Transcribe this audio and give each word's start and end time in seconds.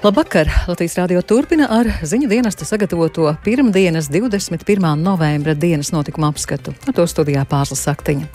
Labvakar! 0.00 0.48
Latvijas 0.64 0.94
rādio 0.96 1.20
turpina 1.20 1.66
ar 1.76 1.84
ziņu 2.08 2.24
dienesta 2.30 2.64
sagatavoto 2.64 3.34
pirmdienas 3.44 4.06
21. 4.08 4.80
novembra 4.96 5.52
dienas 5.52 5.90
notikuma 5.92 6.30
apskatu. 6.32 6.72
Ar 6.88 6.94
to 6.96 7.04
studijā 7.04 7.42
pārslas 7.44 7.82
saktiņa. 7.84 8.30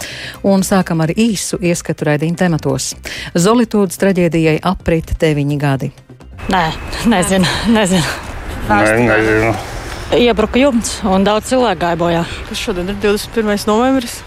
Un 0.45 0.61
sākam 0.61 0.99
ar 1.01 1.09
īsu 1.09 1.57
ieskatu 1.65 2.05
raidījuma 2.05 2.37
tematos. 2.37 2.91
Zolitūdas 3.33 3.97
traģēdijai 3.97 4.59
aprit 4.61 5.15
deviņi 5.23 5.57
gadi. 5.57 5.89
Nē, 6.53 6.61
nezinu, 7.09 7.49
nezinu. 7.73 8.13
Nē, 8.69 8.83
nezinu. 9.07 9.53
Iebruka 10.19 10.61
jumts 10.61 10.99
un 11.01 11.25
daudz 11.25 11.49
cilvēku 11.49 11.81
gāja 11.81 11.97
bojā. 11.97 12.21
Tas 12.51 12.61
šodien 12.61 12.93
ir 12.93 12.99
21. 13.01 13.65
novembris. 13.71 14.19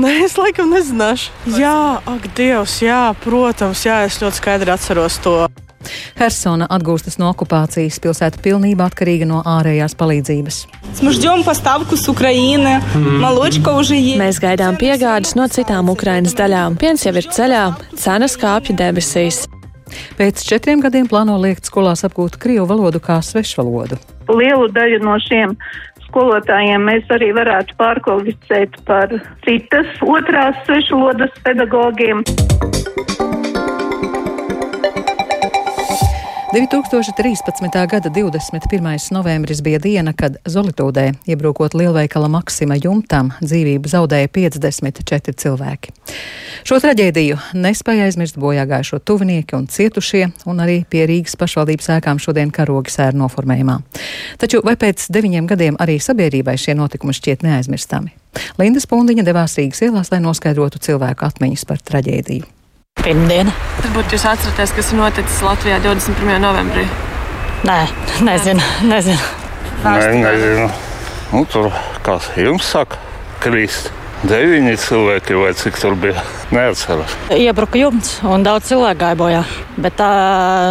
Nē, 0.00 0.14
es 0.24 0.38
laikam 0.40 0.72
nezināšu. 0.72 1.36
Jā, 1.60 2.00
ak, 2.00 2.30
Dievs, 2.32 2.78
jā, 2.80 3.02
protams, 3.26 3.84
jā, 3.84 4.06
es 4.08 4.16
ļoti 4.24 4.40
skaidri 4.40 4.72
atceros 4.72 5.20
to. 5.20 5.36
Hersona 6.18 6.68
atgūstas 6.72 7.18
no 7.20 7.30
okupācijas, 7.32 8.00
pilsēta 8.02 8.42
pilnībā 8.44 8.90
atkarīga 8.90 9.28
no 9.28 9.42
ārējās 9.46 9.96
palīdzības. 10.00 10.60
Mēs 14.22 14.42
gaidām 14.42 14.78
piegādes 14.80 15.34
no 15.38 15.48
citām 15.52 15.90
Ukrainas 15.92 16.36
daļām. 16.38 16.78
Piens 16.80 17.06
jau 17.06 17.14
ir 17.16 17.28
ceļā, 17.38 17.64
cenas 17.98 18.38
kāpja 18.40 18.76
debesīs. 18.84 19.44
Pēc 20.16 20.44
četriem 20.48 20.80
gadiem 20.84 21.08
plāno 21.08 21.36
liekt 21.40 21.68
skolās 21.68 22.04
apgūt 22.08 22.38
krievu 22.40 22.68
valodu 22.70 23.00
kā 23.02 23.18
svešvalodu. 23.24 23.98
Lielu 24.32 24.68
daļu 24.72 25.02
no 25.04 25.18
šiem 25.20 25.56
skolotājiem 26.06 26.88
mēs 26.88 27.12
arī 27.12 27.32
varētu 27.36 27.76
pārkvalificēt 27.80 28.80
par 28.88 29.12
citas 29.46 29.92
otrās 30.04 30.58
svešvalodas 30.68 31.36
pedagogiem. 31.44 32.24
2013. 36.52 37.86
gada 37.86 38.10
21. 38.10 39.12
novembris 39.12 39.62
bija 39.62 39.78
diena, 39.78 40.12
kad 40.12 40.36
Zolitūdē, 40.44 41.14
iebrukot 41.24 41.72
lielveikala 41.72 42.28
Maksima 42.28 42.76
jumtam, 42.76 43.30
dzīvību 43.40 43.88
zaudēja 43.88 44.28
54 44.28 45.32
cilvēki. 45.32 45.94
Šo 46.68 46.76
traģēdiju 46.84 47.40
nespēja 47.56 48.04
aizmirst 48.04 48.36
bojā 48.36 48.66
gājušo 48.68 49.00
tuvinieki 49.00 49.56
un 49.56 49.64
cietušie, 49.64 50.26
un 50.44 50.60
arī 50.60 50.82
pie 50.84 51.06
Rīgas 51.08 51.40
pašvaldības 51.40 51.88
ēkām 51.96 52.20
šodien 52.20 52.52
karogi 52.52 52.92
sēra 52.92 53.16
noformējumā. 53.16 53.80
Taču 54.36 54.60
vai 54.60 54.76
pēc 54.76 55.08
deviņiem 55.08 55.48
gadiem 55.48 55.80
arī 55.80 55.96
sabiedrībai 56.04 56.60
šie 56.60 56.76
notikumi 56.76 57.16
šķiet 57.16 57.48
neaizmirstami? 57.48 58.12
Linda 58.60 58.84
Spundiņa 58.84 59.24
devās 59.24 59.56
Rīgas 59.56 59.86
ielās, 59.88 60.12
lai 60.12 60.20
noskaidrotu 60.20 60.84
cilvēku 60.84 61.32
atmiņas 61.32 61.64
par 61.64 61.80
traģēdiju. 61.80 62.58
Pirmdiena. 63.02 63.50
Varbūt 63.82 64.12
jūs 64.14 64.24
atceraties, 64.30 64.72
kas 64.76 64.92
ir 64.92 64.98
noticis 65.00 65.40
Latvijā 65.42 65.80
21. 65.82 66.36
novembrī? 66.42 66.84
Nē, 67.66 67.78
nezinu, 68.22 68.62
nezinu. 68.86 69.24
Nē, 69.82 70.04
nezinu. 70.20 70.68
Nu, 71.32 71.42
tur 71.50 71.72
kā 72.06 72.20
jums 72.38 72.68
saka, 72.70 73.00
krīst. 73.42 73.90
Deviņi 74.22 74.76
cilvēki 74.78 75.34
vai 75.34 75.50
cik 75.58 75.80
tur 75.82 75.96
bija? 75.98 76.22
Neatceros. 76.54 77.16
Iebruka 77.34 77.80
jumts 77.80 78.20
un 78.22 78.46
daudz 78.46 78.68
cilvēku 78.70 79.00
gāja 79.00 79.18
bojā. 79.18 79.42
Bet 79.82 79.98
tā, 79.98 80.12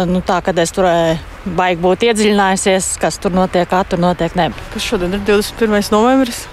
nu, 0.08 0.22
tā 0.24 0.38
kad 0.46 0.56
es 0.62 0.72
tur 0.72 0.88
baigi 1.44 1.82
būt 1.84 2.06
iedziļinājusies, 2.08 2.94
kas 3.02 3.20
tur 3.20 3.36
notiek, 3.36 3.68
kā 3.68 3.82
tur 3.84 4.00
notiek, 4.00 4.32
ne. 4.40 4.48
Tas 4.72 4.88
šodien 4.88 5.18
ir 5.18 5.24
21. 5.28 5.92
novembris. 5.92 6.46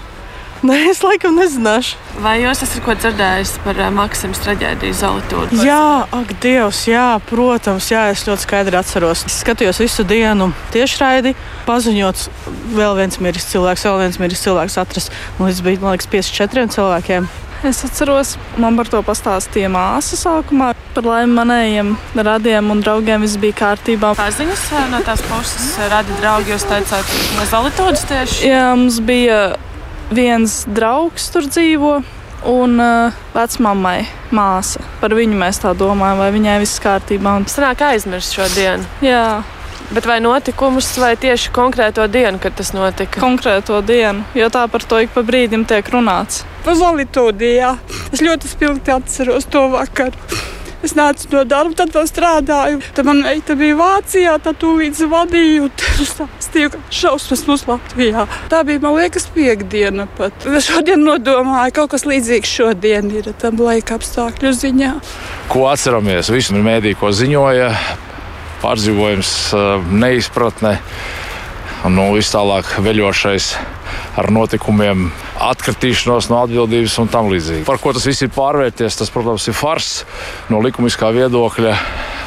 Nē, 0.60 0.76
es 0.90 0.98
laikam 1.00 1.38
nezināšu. 1.40 1.96
Vai 2.20 2.34
jūs 2.42 2.60
esat 2.66 2.82
ko 2.84 2.92
dzirdējis 2.92 3.54
par 3.64 3.78
uh, 3.80 3.86
Maksimas 3.96 4.42
traģēdiju 4.44 4.96
Zolītūdu? 4.98 5.60
Jā, 5.64 6.04
ak, 6.12 6.34
Dievs, 6.42 6.82
jā, 6.90 7.06
protams, 7.30 7.88
jā, 7.88 8.02
es 8.12 8.26
ļoti 8.28 8.44
skaidri 8.44 8.76
atceros. 8.76 9.24
Es 9.24 9.38
skatījos 9.40 9.80
visu 9.80 10.04
dienu 10.04 10.50
tiešraidi, 10.74 11.32
paziņots, 11.64 12.28
vēl 12.76 12.98
viens 12.98 13.16
miris 13.24 13.48
cilvēks, 13.48 13.86
vēl 13.88 14.02
viens 14.02 14.20
miris 14.20 14.44
cilvēks 14.44 14.76
atrasts. 14.82 15.22
Līdz 15.40 15.62
bija, 15.64 15.80
man 15.80 15.96
liekas, 15.96 16.10
54 16.12 16.76
cilvēkiem. 16.76 17.30
Es 17.64 17.80
atceros, 17.84 18.34
man 18.60 18.76
par 18.76 18.88
to 18.88 19.00
pastāstīja 19.04 19.68
māsa 19.72 20.16
sākumā. 20.16 20.70
Par 20.92 21.08
laimi 21.08 21.34
manējiem 21.36 21.90
radiem 22.16 22.68
un 22.72 22.84
draugiem 22.84 23.24
viss 23.24 23.40
bija 23.40 23.56
kārtībā. 23.58 24.12
Paziņas 24.20 24.68
no 24.92 25.00
tās 25.04 25.24
puses 25.28 25.72
radi 25.92 26.20
draugi, 26.20 26.52
jūs 26.54 26.68
teicāt, 26.68 27.16
no 27.36 27.48
Zolītūdas 27.48 28.06
tieši? 28.08 28.48
Jā, 28.48 28.70
mums 28.76 29.00
bija 29.04 29.42
viens 30.10 30.64
draugs 30.68 31.30
tur 31.34 31.46
dzīvo. 31.48 32.00
Un 32.50 32.80
uh, 32.80 33.16
vecmāmai 33.34 34.06
māsa. 34.32 34.80
Par 35.02 35.12
viņu 35.12 35.36
mēs 35.36 35.58
tā 35.60 35.74
domājam, 35.76 36.22
vai 36.22 36.30
viņai 36.32 36.54
viss 36.62 36.80
kārtībā. 36.80 37.34
Un... 37.36 37.44
Sanāk 37.50 37.82
aizmirst 37.84 38.32
šo 38.32 38.46
dienu. 38.54 38.86
Jā. 39.04 39.42
Bet 39.90 40.06
vai 40.06 40.20
notikumus, 40.22 40.88
vai 41.02 41.16
tieši 41.20 41.50
konkrēto 41.52 42.06
dienu, 42.08 42.38
kad 42.40 42.54
tas 42.56 42.70
notika? 42.72 43.20
Konkrēto 43.20 43.80
dienu, 43.82 44.22
jo 44.38 44.46
tā 44.54 44.62
par 44.70 44.86
to 44.86 45.00
ik 45.02 45.10
pa 45.12 45.24
brīdim 45.26 45.66
tiek 45.68 45.90
runāts. 45.90 46.44
Pazolītūdī, 46.64 47.56
jā. 47.58 47.74
Es 48.08 48.22
ļoti 48.22 48.52
spilgti 48.52 48.94
atceros 48.94 49.50
to 49.50 49.66
vakaru. 49.74 50.14
Es 50.86 50.94
nācu 50.96 51.28
no 51.34 51.44
darba, 51.44 51.74
tad 51.76 51.92
vēl 51.92 52.06
strādāju. 52.08 52.80
Tad 52.96 53.04
man 53.08 53.20
meita 53.24 53.56
bija 53.58 53.76
Vācijā, 53.76 54.36
tad 54.40 54.56
tūlīt 54.62 54.96
zvadīju 54.96 55.66
un 55.66 55.72
stāstīju, 56.08 56.72
ka 56.72 56.80
šausmas 56.94 57.44
mums 57.48 57.66
Latvijā. 57.68 58.24
Tā 58.52 58.62
bija, 58.64 58.80
man 58.80 58.96
liekas, 58.96 59.28
piekdiena 59.34 60.08
pat. 60.16 60.46
Es 60.48 60.70
šodien 60.70 61.04
nodomāju, 61.04 61.76
kaut 61.76 61.92
kas 61.92 62.06
līdzīgs 62.08 62.54
šodien 62.60 63.12
ir 63.12 63.28
tam 63.42 63.60
laika 63.60 63.98
apstākļu 64.00 64.54
ziņā. 64.56 64.94
Ko 65.52 65.66
atceramies? 65.68 66.32
Visi 66.32 66.56
mēdī, 66.56 66.94
ko 66.96 67.12
ziņoja, 67.12 67.68
pārdzīvojums, 68.64 69.34
neizpratne 69.92 70.78
un 71.84 71.96
nu, 71.96 72.10
vis 72.16 72.28
tālāk 72.32 72.72
veļošais 72.84 73.52
ar 74.20 74.28
notikumiem, 74.32 75.08
atkritīšanos 75.40 76.28
no 76.30 76.42
atbildības 76.44 76.98
un 77.02 77.10
tam 77.10 77.30
līdzīgi. 77.32 77.64
Par 77.68 77.80
ko 77.80 77.94
tas 77.96 78.06
viss 78.08 78.24
ir 78.24 78.32
pārvērties, 78.34 78.98
tas, 79.00 79.10
protams, 79.12 79.48
ir 79.48 79.56
fars 79.56 79.90
no 80.52 80.60
likumiskā 80.64 81.12
viedokļa. 81.16 81.76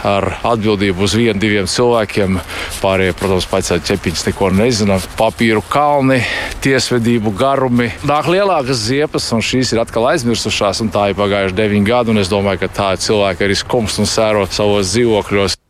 Ar 0.04 0.26
atbildību 0.44 1.06
uz 1.06 1.14
vienu, 1.16 1.38
diviem 1.40 1.68
cilvēkiem. 1.70 2.36
Pārējie, 2.82 3.14
protams, 3.16 3.48
pēc 3.48 3.70
tam 3.72 3.86
ķepiņas 3.88 4.26
neko 4.28 4.50
nezina. 4.52 4.98
Papīru 5.16 5.64
kalni, 5.72 6.20
tiesvedību 6.66 7.32
garumi. 7.40 7.88
Nāk 8.04 8.28
lielākas 8.34 8.84
ziepes, 8.90 9.32
un 9.32 9.40
šīs 9.40 9.72
ir 9.72 9.86
atkal 9.86 10.10
aizmirsušās. 10.12 10.84
Tā 10.92 11.08
ir 11.14 11.20
pagājuši 11.22 11.56
deviņi 11.56 11.88
gadi, 11.88 12.12
un 12.12 12.20
es 12.20 12.32
domāju, 12.34 12.66
ka 12.66 12.74
tā 12.82 12.94
ir 12.98 13.06
cilvēka 13.08 13.48
arī 13.48 13.56
skums 13.64 14.02
un 14.04 14.12
sēro 14.12 14.44
savos 14.52 14.92
dzīvokļos. 14.92 15.63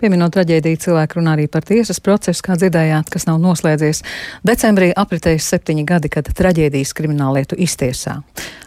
Pieminot 0.00 0.32
traģēdiju, 0.32 0.80
cilvēki 0.80 1.18
runā 1.18 1.34
arī 1.36 1.44
par 1.52 1.66
tiesas 1.68 2.00
procesu, 2.00 2.40
kā 2.46 2.56
dzirdējāt, 2.56 3.10
kas 3.12 3.26
nav 3.28 3.36
noslēdzies. 3.42 4.00
Decembrī 4.48 4.90
apritējas 4.96 5.50
septiņi 5.52 5.84
gadi, 5.88 6.08
kad 6.12 6.30
traģēdijas 6.38 6.94
krimināllietu 6.96 7.58
iztiesā. 7.60 8.22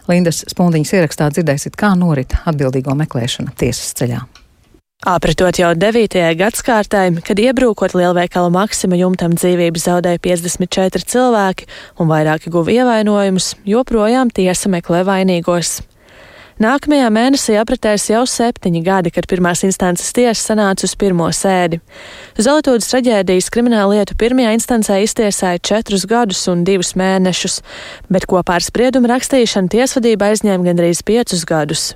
Lindas 0.06 0.44
Spundiņas 0.52 0.94
ierakstā 0.94 1.32
dzirdēsiet, 1.34 1.74
kā 1.80 1.94
norit 1.98 2.36
atbildīgo 2.46 2.94
meklēšana 3.02 3.56
tiesas 3.58 3.96
ceļā. 3.98 4.22
Apritot 5.04 5.58
jau 5.60 5.74
9. 5.76 6.14
gadsimtai, 6.38 7.08
kad 7.26 7.40
iebrūkot 7.42 7.92
lielveikala 7.98 8.48
Maksima 8.54 8.96
jumtam 8.96 9.34
dzīvību 9.36 9.82
zaudēja 9.82 10.22
54 10.24 11.04
cilvēki 11.12 11.66
un 12.00 12.08
vairāki 12.08 12.52
guva 12.54 12.72
ievainojumus, 12.72 13.50
joprojām 13.68 14.32
tiesa 14.32 14.72
meklē 14.72 15.02
vainīgos. 15.04 15.82
Nākamajā 16.62 17.08
mēnesī 17.10 17.56
apritēs 17.58 18.04
jau 18.12 18.20
septiņi 18.30 18.82
gadi, 18.86 19.10
kad 19.10 19.26
pirmās 19.26 19.64
instances 19.66 20.12
tiesa 20.14 20.38
sanāca 20.38 20.86
uz 20.86 20.92
pirmo 20.94 21.26
sēdi. 21.34 21.80
Zolītūdas 22.38 22.92
traģēdijas 22.92 23.50
krimināla 23.50 23.96
lietu 23.96 24.14
pirmajā 24.20 24.52
instancē 24.54 25.00
iztiesāja 25.02 25.58
četrus 25.58 26.06
gadus 26.06 26.44
un 26.52 26.62
divus 26.62 26.94
mēnešus, 26.94 27.58
bet 28.06 28.28
kopā 28.30 28.60
ar 28.60 28.66
spriedumu 28.66 29.10
rakstīšanu 29.10 29.72
tiesvedība 29.74 30.30
aizņēma 30.30 30.70
gandrīz 30.70 31.02
piecus 31.02 31.42
gadus. 31.48 31.88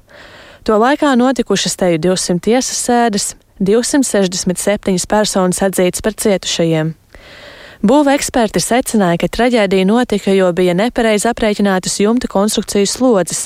To 0.67 0.75
laikā 0.83 1.15
notikušas 1.15 1.79
teju 1.79 2.03
200 2.11 2.43
tiesas 2.43 2.83
sēdes, 2.83 3.35
267 3.63 5.07
personas 5.07 5.63
atzītas 5.63 6.03
par 6.03 6.19
cietušajiem. 6.19 6.97
Būva 7.79 8.17
eksperti 8.19 8.59
secināja, 8.59 9.21
ka 9.23 9.29
traģēdija 9.31 9.87
notika, 9.87 10.33
jo 10.35 10.49
bija 10.51 10.75
nepareizi 10.75 11.29
aprēķinātas 11.31 12.01
jumta 12.03 12.27
konstrukcijas 12.27 12.97
slodzes, 12.97 13.45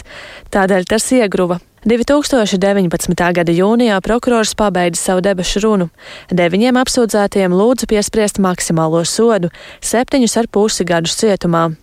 tādēļ 0.55 0.89
tas 0.89 1.11
iegruva. 1.13 1.59
2019. 1.85 3.13
gada 3.37 3.53
jūnijā 3.53 3.99
prokurors 4.01 4.55
pabeidza 4.57 5.03
savu 5.03 5.21
debašu 5.27 5.61
runu. 5.67 5.89
Deviņiem 6.33 6.79
apsūdzētiem 6.81 7.53
lūdza 7.53 7.91
piespriest 7.91 8.41
maksimālo 8.41 9.05
sodu- 9.05 9.51
septiņus 9.91 10.37
ar 10.39 10.49
pusi 10.49 10.85
gadus 10.85 11.19
cietumā. 11.21 11.75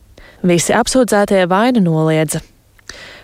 Visi 0.41 0.73
apsūdzētie 0.73 1.45
vainu 1.45 1.83
noliedza. 1.85 2.41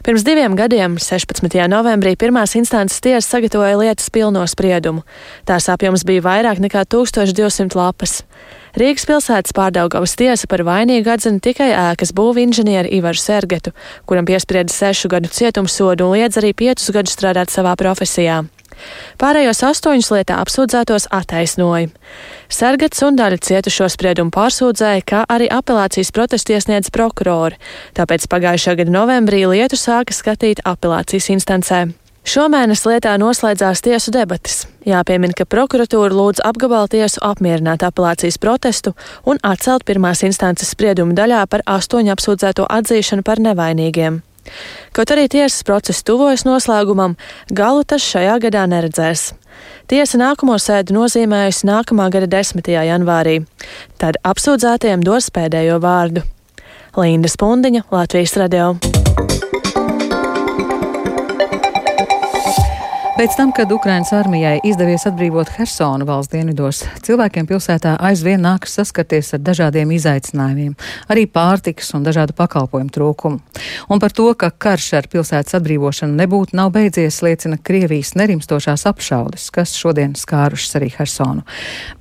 Pirms 0.05 0.21
diviem 0.21 0.53
gadiem, 0.53 0.99
16. 1.01 1.55
novembrī, 1.65 2.11
pirmās 2.13 2.51
instances 2.53 3.01
tiesa 3.01 3.25
sagatavoja 3.25 3.79
lietas 3.79 4.11
pilno 4.13 4.43
spriedumu. 4.45 5.01
Tās 5.49 5.65
apjoms 5.73 6.03
bija 6.05 6.21
vairāk 6.21 6.61
nekā 6.61 6.83
1200 6.93 7.73
lapas. 7.73 8.19
Rīgas 8.77 9.07
pilsētas 9.09 9.55
pārdaugavas 9.57 10.13
tiesa 10.13 10.45
par 10.45 10.61
vainīgu 10.67 11.09
atzina 11.09 11.41
tikai 11.41 11.71
ēkas 11.73 12.13
būvu 12.13 12.43
inženieri 12.43 12.93
Ivaru 12.99 13.17
Sergetu, 13.17 13.73
kuram 14.05 14.29
piesprieda 14.29 14.69
sešu 14.69 15.09
gadu 15.09 15.31
cietumsodu 15.33 16.05
un 16.05 16.19
liedz 16.19 16.37
arī 16.37 16.53
piecus 16.53 16.93
gadus 16.93 17.17
strādāt 17.17 17.49
savā 17.49 17.73
profesijā. 17.73 18.43
Pārējos 19.21 19.63
astoņus 19.69 20.11
lietā 20.13 20.39
apsūdzētos 20.43 21.09
attaisnoja. 21.15 21.89
Sargats 22.51 23.03
un 23.05 23.17
daļa 23.19 23.41
cietušo 23.47 23.89
spriedumu 23.91 24.33
pārsūdzēja, 24.35 25.03
kā 25.07 25.25
arī 25.31 25.49
apelācijas 25.51 26.13
protestu 26.15 26.55
iesniedz 26.55 26.91
prokurori, 26.93 27.59
tāpēc 27.97 28.29
pagājušā 28.31 28.79
gada 28.81 28.97
novembrī 28.97 29.45
lietu 29.49 29.79
sāka 29.79 30.15
skatīt 30.15 30.63
apelācijas 30.65 31.31
instancē. 31.35 31.85
Šomēnes 32.25 32.81
lietā 32.89 33.11
noslēdzās 33.21 33.83
tiesu 33.85 34.09
debatas. 34.09 34.63
Jāpiemina, 34.81 35.35
ka 35.37 35.45
prokuratūra 35.45 36.09
lūdz 36.09 36.41
apgabalu 36.41 36.89
tiesu 36.95 37.21
apmierināt 37.21 37.85
apelācijas 37.85 38.39
protestu 38.41 38.95
un 39.29 39.37
atcelt 39.45 39.85
pirmās 39.85 40.23
instances 40.25 40.73
spriedumu 40.73 41.13
daļā 41.13 41.43
par 41.51 41.61
astoņu 41.69 42.15
apsūdzēto 42.15 42.65
atzīšanu 42.65 43.21
par 43.21 43.43
nevainīgiem. 43.45 44.23
Kaut 44.95 45.11
arī 45.13 45.27
tiesas 45.31 45.63
process 45.67 46.05
tuvojas 46.05 46.45
noslēgumam, 46.47 47.17
galu 47.51 47.83
tas 47.87 48.05
šajā 48.05 48.37
gadā 48.47 48.65
neredzēs. 48.71 49.33
Tiesa 49.89 50.19
nākamo 50.19 50.57
sēdi 50.61 50.95
nozīmējusi 50.95 51.67
nākamā 51.69 52.09
gada 52.13 52.29
10. 52.37 52.71
janvārī. 52.89 53.37
Tad 54.01 54.19
apsūdzētiem 54.25 55.05
dos 55.05 55.29
pēdējo 55.33 55.79
vārdu. 55.83 56.25
Linda 56.97 57.29
Spundiņa, 57.31 57.85
Latvijas 57.91 58.37
radio. 58.39 58.73
Pēc 63.15 63.37
tam, 63.37 63.51
kad 63.55 63.71
Ukrainas 63.71 64.09
armijai 64.11 64.57
izdevies 64.67 65.05
atbrīvot 65.07 65.47
Hersonu 65.55 66.03
valsts 66.03 66.33
dienvidos, 66.33 66.81
cilvēkiem 67.07 67.45
pilsētā 67.47 67.93
aizvien 68.09 68.41
nākas 68.43 68.73
saskarties 68.75 69.29
ar 69.37 69.39
dažādiem 69.39 69.93
izaicinājumiem, 69.95 70.73
arī 71.07 71.23
pārtikas 71.31 71.93
un 71.95 72.03
dažādu 72.03 72.35
pakalpojumu 72.35 72.91
trūkumu. 72.91 73.39
Un 73.87 74.01
par 74.03 74.11
to, 74.11 74.25
ka 74.35 74.49
karš 74.51 74.87
ar 74.99 75.07
pilsētas 75.13 75.55
atbrīvošanu 75.61 76.11
nebūtu 76.19 76.59
nav 76.59 76.73
beidzies, 76.75 77.21
liecina 77.23 77.55
Krievijas 77.55 78.11
nerimstošās 78.19 78.83
apšaudes, 78.91 79.47
kas 79.55 79.77
šodien 79.79 80.17
skārušas 80.19 80.75
arī 80.81 80.91
Hersonu. 80.97 81.47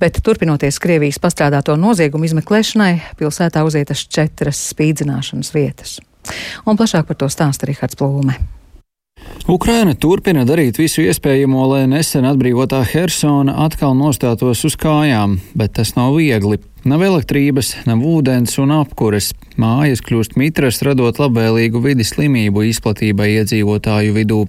Bet 0.03 0.19
turpinoties 0.19 0.81
Krievijas 0.83 1.21
pastrādāto 1.23 1.77
noziegumu 1.79 2.27
izmeklēšanai, 2.27 3.15
pilsētā 3.15 3.63
uzietas 3.63 4.03
četras 4.03 4.59
spīdzināšanas 4.73 5.55
vietas. 5.55 5.95
Un 6.67 6.75
plašāk 6.75 7.07
par 7.07 7.23
to 7.23 7.31
stāsta 7.31 7.71
Rihards 7.71 7.95
Plūme. 7.95 8.35
Ukraina 9.45 9.91
turpina 9.93 10.41
darīt 10.41 10.79
visu 10.81 11.03
iespējamo, 11.03 11.67
lai 11.69 11.83
nesen 11.85 12.25
atbrīvotā 12.25 12.79
Hersona 12.89 13.53
atkal 13.61 13.93
nostātos 13.93 14.63
uz 14.65 14.73
kājām, 14.81 15.35
bet 15.53 15.75
tas 15.77 15.91
nav 15.93 16.15
viegli. 16.17 16.57
Nav 16.89 17.03
elektrības, 17.05 17.75
nav 17.85 18.01
ūdens 18.01 18.57
un 18.63 18.73
apkures. 18.73 19.35
Mājas 19.61 20.01
kļūst 20.01 20.33
mitras, 20.41 20.81
radot 20.85 21.21
labvēlīgu 21.21 21.83
vidi 21.83 22.07
slimību 22.09 22.65
izplatībai 22.71 23.35
iedzīvotāju 23.35 24.17
vidū. 24.17 24.39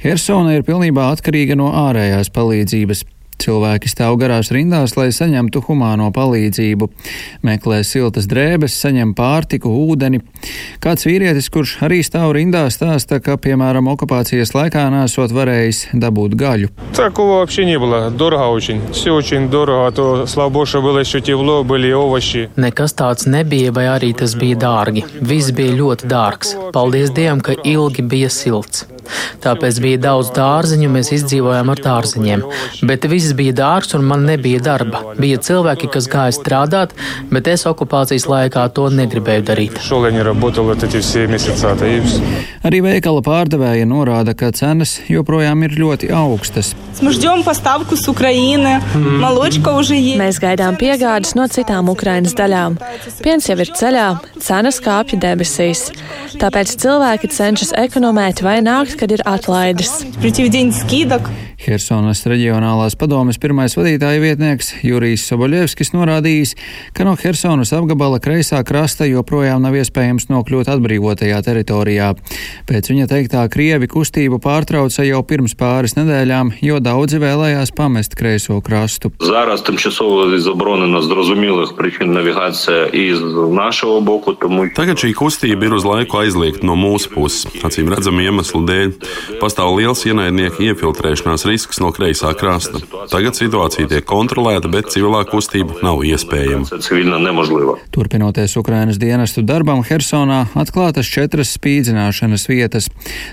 Hersona 0.00 0.56
ir 0.56 0.64
pilnībā 0.64 1.10
atkarīga 1.12 1.58
no 1.60 1.68
ārējās 1.84 2.32
palīdzības. 2.32 3.04
Cilvēki 3.42 3.90
stāv 3.90 4.18
garās 4.20 4.52
rindās, 4.54 4.96
lai 4.96 5.08
saņemtu 5.14 5.62
humāno 5.66 6.10
palīdzību, 6.14 6.88
meklē 7.46 7.80
siltas 7.86 8.28
drēbes, 8.30 8.76
saņem 8.82 9.14
pārtiku, 9.18 9.72
ūdeni. 9.88 10.20
Kāds 10.82 11.06
vīrietis, 11.08 11.48
kurš 11.52 11.78
arī 11.86 12.02
stāv 12.06 12.34
rindā, 12.36 12.66
stāsta, 12.70 13.20
ka, 13.24 13.38
piemēram, 13.40 13.88
okupācijas 13.94 14.54
laikā 14.54 14.86
nesot 14.94 15.34
varējis 15.34 15.88
dabūt 15.94 16.36
gaļu. 16.38 16.70
Такого 16.94 17.38
вообще 17.38 17.64
не 17.64 17.78
было. 17.78 18.10
Дорого 18.10 18.50
очень. 18.50 18.80
Все 18.92 19.10
очень 19.10 19.48
дорого. 19.48 19.90
То, 19.92 20.26
слава 20.26 20.50
богу, 20.50 20.82
было 20.82 20.98
еще 20.98 21.20
тепло, 21.20 21.64
были 21.64 21.92
овощи. 21.92 22.50
Nekas 22.56 22.94
tāds 22.94 23.26
nebija, 23.26 23.72
vai 23.72 23.86
arī 23.88 24.12
tas 24.14 24.34
bija 24.34 24.56
dārgi. 24.56 25.04
Viss 25.20 25.50
bija 25.50 25.72
ļoti 25.72 26.06
dārgs. 26.06 26.54
Paldies 26.72 27.10
Dievam, 27.10 27.40
ka 27.40 27.56
ilgi 27.64 28.02
bija 28.02 28.30
silts. 28.30 28.86
Tāpēc 29.42 29.78
bija 29.82 29.98
daudz 30.06 30.30
dārziņu, 30.36 30.88
mēs 30.92 31.12
izdzīvojām 31.16 31.72
ar 31.72 31.82
dārziņiem. 31.82 32.44
Bet 32.88 33.06
viss 33.10 33.34
bija 33.38 33.54
dārgs 33.58 33.96
un 33.98 34.06
man 34.06 34.26
nebija 34.28 34.60
darba. 34.62 35.02
Bija 35.18 35.40
cilvēki, 35.42 35.90
kas 35.92 36.08
gāja 36.12 36.34
strādāt, 36.36 36.94
bet 37.32 37.50
es 37.50 37.66
okupācijas 37.68 38.28
laikā 38.30 38.68
to 38.76 38.88
negribēju 38.94 39.46
darīt. 39.50 39.80
Arī 42.62 42.78
veikala 42.84 43.22
pārdevēja 43.26 43.88
norāda, 43.90 44.36
ka 44.38 44.52
cenas 44.54 45.00
joprojām 45.10 45.64
ir 45.66 45.74
ļoti 45.80 46.12
augstas. 46.14 46.72
Mēs 50.22 50.38
gaidām 50.42 50.78
piegādes 50.78 51.34
no 51.38 51.48
citām 51.50 51.90
Ukrainas 51.90 52.36
daļām. 52.38 52.78
Piens 53.24 53.48
jau 53.48 53.58
ir 53.58 53.72
ceļā, 53.74 54.06
cenas 54.38 54.78
kāpja 54.84 55.18
debesīs. 55.24 55.88
Tāpēc 56.38 56.76
cilvēki 56.84 57.30
cenšas 57.32 57.74
ekonomēt 57.82 58.44
vai 58.46 58.60
nākt 58.64 58.91
laiks, 58.92 59.00
kad 59.00 59.12
ir 59.12 59.22
atlaides. 59.24 59.90
Helsonas 61.62 62.24
reģionālās 62.26 62.96
padomes 62.98 63.38
pirmais 63.38 63.76
vadītāja 63.78 64.18
vietnieks 64.18 64.72
Jurijs 64.82 65.22
Soboļevskis 65.30 65.92
norādījis, 65.94 66.56
ka 66.96 67.04
no 67.06 67.14
Helsonas 67.14 67.70
apgabala 67.76 68.18
kreisā 68.18 68.58
krasta 68.66 69.06
joprojām 69.06 69.62
nav 69.62 69.76
iespējams 69.78 70.26
nokļūt 70.32 70.72
atbrīvotajā 70.72 71.38
teritorijā. 71.46 72.08
Pēc 72.66 72.90
viņa 72.90 73.06
teiktā, 73.12 73.44
Krievi 73.52 73.86
kustību 73.86 74.40
pārtrauca 74.42 75.06
jau 75.06 75.22
pirms 75.22 75.54
pāris 75.54 75.94
nedēļām, 75.94 76.56
jo 76.66 76.80
daudzi 76.82 77.22
vēlējās 77.22 77.70
pamest 77.78 78.18
kreiso 78.18 78.58
krastu. 78.58 79.12
Зараз 79.22 79.62
тимчасово 79.62 80.38
заборонена 80.38 81.02
з 81.02 81.06
зрозумілих 81.06 81.76
причин 81.76 82.12
навігація 82.12 82.86
із 82.86 83.22
нашого 83.52 84.00
боку, 84.00 84.34
тому 84.34 84.66
Tagad 84.74 84.98
šī 84.98 85.14
kustība 85.14 85.68
ir 85.68 85.78
uz 85.78 85.86
laiku 85.86 86.18
aizliegta 86.18 86.66
no 86.66 86.74
mūsu 86.74 87.12
puses, 87.14 87.46
acīm 87.62 87.92
redzama 87.92 88.26
iemesla 88.26 88.66
dēļ 88.66 88.81
dēļ 88.82 89.38
pastāv 89.40 89.74
liels 89.78 90.02
ienaidnieku 90.06 90.62
iefiltrēšanās 90.68 91.46
risks 91.48 91.80
no 91.82 91.90
kreisā 91.94 92.32
krasta. 92.38 92.80
Tagad 93.10 93.38
situācija 93.38 93.88
tiek 93.90 94.06
kontrolēta, 94.08 94.70
bet 94.72 94.90
civilā 94.94 95.22
kustība 95.28 95.78
nav 95.84 96.02
iespējama. 96.06 96.68
Turpinoties 97.92 98.56
Ukrainas 98.60 99.00
dienestu 99.02 99.44
darbam, 99.46 99.82
Hersonā 99.86 100.44
atklātas 100.58 101.10
četras 101.10 101.54
spīdzināšanas 101.58 102.46
vietas. 102.50 102.88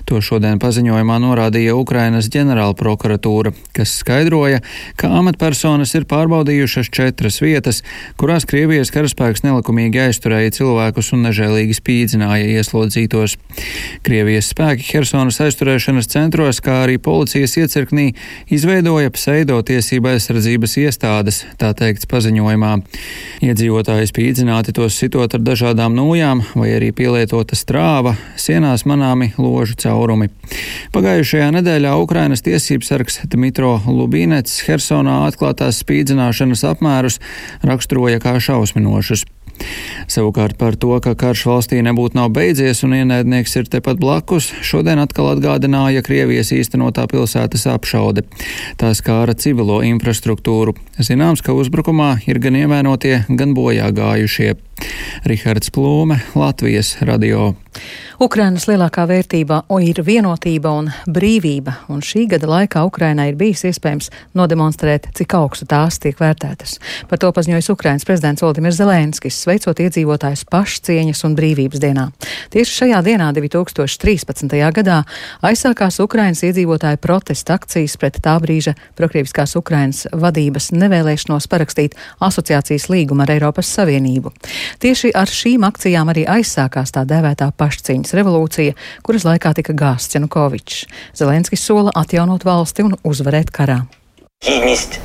To 0.09 0.21
šodien 0.23 0.59
paziņojumā 0.61 1.19
norādīja 1.23 1.77
Ukrainas 1.77 2.29
ģenerālprokuratūra, 2.33 3.53
kas 3.75 3.95
skaidroja, 4.01 4.61
ka 4.99 5.11
amatpersonas 5.19 5.93
ir 5.97 6.07
pārbaudījušas 6.09 6.91
četras 6.93 7.39
vietas, 7.43 7.83
kurās 8.19 8.47
Krievijas 8.49 8.93
karaspēks 8.93 9.45
nelikumīgi 9.45 10.01
aizturēja 10.07 10.55
cilvēkus 10.59 11.13
un 11.15 11.25
nežēlīgi 11.27 11.77
spīdzināja 11.77 12.59
ieslodzītos. 12.59 13.37
Krievijas 14.05 14.51
spēki 14.53 14.87
Hersonas 14.93 15.38
aizturēšanas 15.43 16.09
centros, 16.11 16.59
kā 16.63 16.83
arī 16.85 16.97
policijas 17.01 17.55
iecirknī, 17.61 18.11
izveidoja 18.51 19.11
pseidotiesība 19.15 20.15
aizsardzības 20.15 20.75
iestādes, 20.83 21.41
tā 21.61 21.71
teikts 21.77 22.09
paziņojumā. 22.09 22.71
Iedzīvotāji 23.45 24.09
spīdzināti 24.11 24.75
tos 24.75 24.97
sitot 24.99 25.33
ar 25.35 25.43
dažādām 25.45 25.95
nūjām 25.97 26.43
vai 26.53 26.73
arī 26.77 26.91
pielietota 26.95 27.57
strāva, 27.59 28.15
sienās 28.39 28.85
manāmi 28.89 29.31
ložu 29.37 29.77
caurumi. 29.79 30.29
Pagājušajā 30.95 31.49
nedēļā 31.59 31.95
Ukrainas 32.01 32.43
tiesības 32.45 32.93
sargs 32.93 33.19
Dmitro 33.29 33.77
Lubīnets 33.87 34.61
Hersonā 34.67 35.21
atklātās 35.29 35.83
spīdzināšanas 35.83 36.65
apmērus 36.73 37.19
raksturoja 37.65 38.21
kā 38.23 38.37
šausminošus. 38.43 39.25
Savukārt 40.09 40.57
par 40.57 40.77
to, 40.79 40.91
ka 41.03 41.15
karš 41.19 41.45
valstī 41.49 41.81
nebūtu 41.85 42.17
nav 42.17 42.31
beidzies 42.35 42.83
un 42.87 42.95
ienaidnieks 42.97 43.55
ir 43.59 43.69
tepat 43.71 43.99
blakus, 44.01 44.51
šodien 44.65 45.01
atkal 45.01 45.31
atgādināja 45.33 46.03
Krievijas 46.05 46.53
īstenotā 46.55 47.05
pilsētas 47.11 47.67
apšaude. 47.69 48.25
Tā 48.79 48.93
skāra 48.97 49.35
civilo 49.37 49.81
infrastruktūru. 49.85 50.77
Zināms, 50.99 51.43
ka 51.45 51.55
uzbrukumā 51.57 52.15
ir 52.29 52.41
gan 52.43 52.57
ievainotie, 52.59 53.23
gan 53.29 53.53
bojā 53.57 53.91
gājušie. 53.95 54.55
Rihards 55.25 55.71
Plūme, 55.73 56.19
Latvijas 56.35 56.95
radio. 57.01 57.53
Ukrainas 58.19 58.65
lielākā 58.67 59.05
vērtība 59.07 59.61
ir 59.79 60.01
vienotība 60.03 60.71
un 60.75 60.89
brīvība, 61.07 61.71
un 61.87 62.01
šī 62.03 62.25
gada 62.33 62.49
laikā 62.51 62.81
Ukrainai 62.83 63.29
ir 63.29 63.37
bijis 63.39 63.63
iespējams 63.69 64.09
nodemonstrēt, 64.35 65.07
cik 65.15 65.35
augstu 65.37 65.67
tās 65.71 66.01
tiek 66.03 66.17
vērtētas. 66.19 66.75
Par 67.07 67.21
to 67.21 67.29
paziņojas 67.35 67.69
Ukrainas 67.71 68.03
prezidents 68.07 68.43
Valdimirs 68.43 68.75
Zelenskis, 68.81 69.37
sveicot 69.39 69.79
iedzīvotājus 69.79 70.43
pašcieņas 70.51 71.23
un 71.29 71.37
brīvības 71.39 71.83
dienā. 71.83 72.09
Tieši 72.51 72.75
šajā 72.81 72.99
dienā, 73.07 73.29
2013. 73.37 74.57
gadā, 74.75 74.99
aizsākās 75.39 76.01
Ukrainas 76.03 76.43
iedzīvotāju 76.43 76.99
protesta 76.99 77.55
akcijas 77.55 77.95
pret 78.01 78.19
tā 78.25 78.35
brīža 78.43 78.75
prokrieviskās 78.99 79.55
Ukrainas 79.55 80.03
vadības 80.11 80.73
nevēlēšanos 80.75 81.47
parakstīt 81.47 81.95
asociācijas 82.19 82.89
līgumu 82.91 83.23
ar 83.23 83.37
Eiropas 83.37 83.71
Savienību. 83.79 84.35
Tieši 84.79 85.13
ar 85.17 85.31
šīm 85.31 85.65
akcijām 85.67 86.11
arī 86.13 86.25
aizsākās 86.29 86.93
tā 86.95 87.05
dēvētā 87.09 87.49
pašcīņas 87.57 88.15
revolūcija, 88.19 88.75
kuras 89.05 89.25
laikā 89.27 89.53
tika 89.57 89.73
gāsts 89.73 90.17
Janukovičs. 90.17 90.85
Zelenskis 91.17 91.65
sola 91.65 91.93
atjaunot 91.95 92.45
valsti 92.45 92.85
un 92.85 92.97
uzvarēt 93.03 93.49
karā. 93.55 93.81
Cīnist 94.45 95.01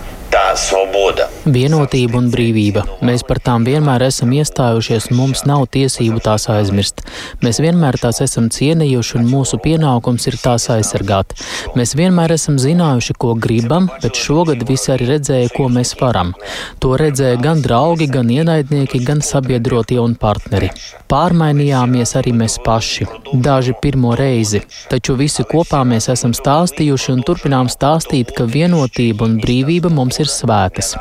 Vienotība 1.54 2.18
un 2.18 2.24
brīvība. 2.32 2.82
Mēs 3.06 3.22
par 3.28 3.38
tām 3.44 3.62
vienmēr 3.68 4.02
esam 4.08 4.32
iestājušies, 4.34 5.04
un 5.12 5.18
mums 5.20 5.44
nav 5.46 5.68
tiesību 5.76 6.18
tās 6.24 6.48
aizmirst. 6.50 7.04
Mēs 7.44 7.60
vienmēr 7.62 8.00
tās 8.02 8.18
esam 8.24 8.48
cienījuši, 8.50 9.20
un 9.20 9.28
mūsu 9.30 9.60
pienākums 9.62 10.26
ir 10.26 10.38
tās 10.42 10.66
aizsargāt. 10.74 11.36
Mēs 11.78 11.94
vienmēr 11.94 12.34
esam 12.34 12.56
zinājuši, 12.58 13.14
ko 13.22 13.36
gribam, 13.38 13.86
bet 14.02 14.18
šogad 14.18 14.64
visi 14.66 14.90
arī 14.96 15.12
redzēja, 15.12 15.52
ko 15.54 15.68
mēs 15.70 15.94
varam. 16.00 16.34
To 16.82 16.96
redzēja 16.98 17.38
gan 17.44 17.62
draugi, 17.62 18.10
gan 18.10 18.32
ienaidnieki, 18.34 19.04
gan 19.06 19.22
sabiedrotie 19.22 20.00
un 20.02 20.18
partneri. 20.18 20.72
Pārmainījāmies 21.14 22.16
arī 22.18 22.34
mēs 22.34 22.58
paši. 22.64 23.06
Daži 23.44 23.76
pirmo 23.78 24.16
reizi, 24.18 24.64
taču 24.90 25.14
visi 25.20 25.46
kopā 25.46 25.84
mēs 25.86 26.10
esam 26.10 26.34
stāstījuši 26.34 27.14
un 27.14 27.22
turpinām 27.22 27.70
stāstīt, 27.70 28.34
ka 28.34 28.50
vienotība 28.50 29.28
un 29.28 29.38
brīvība 29.38 29.94
mums 29.94 30.18
ir 30.18 30.23
svētas. 30.30 30.94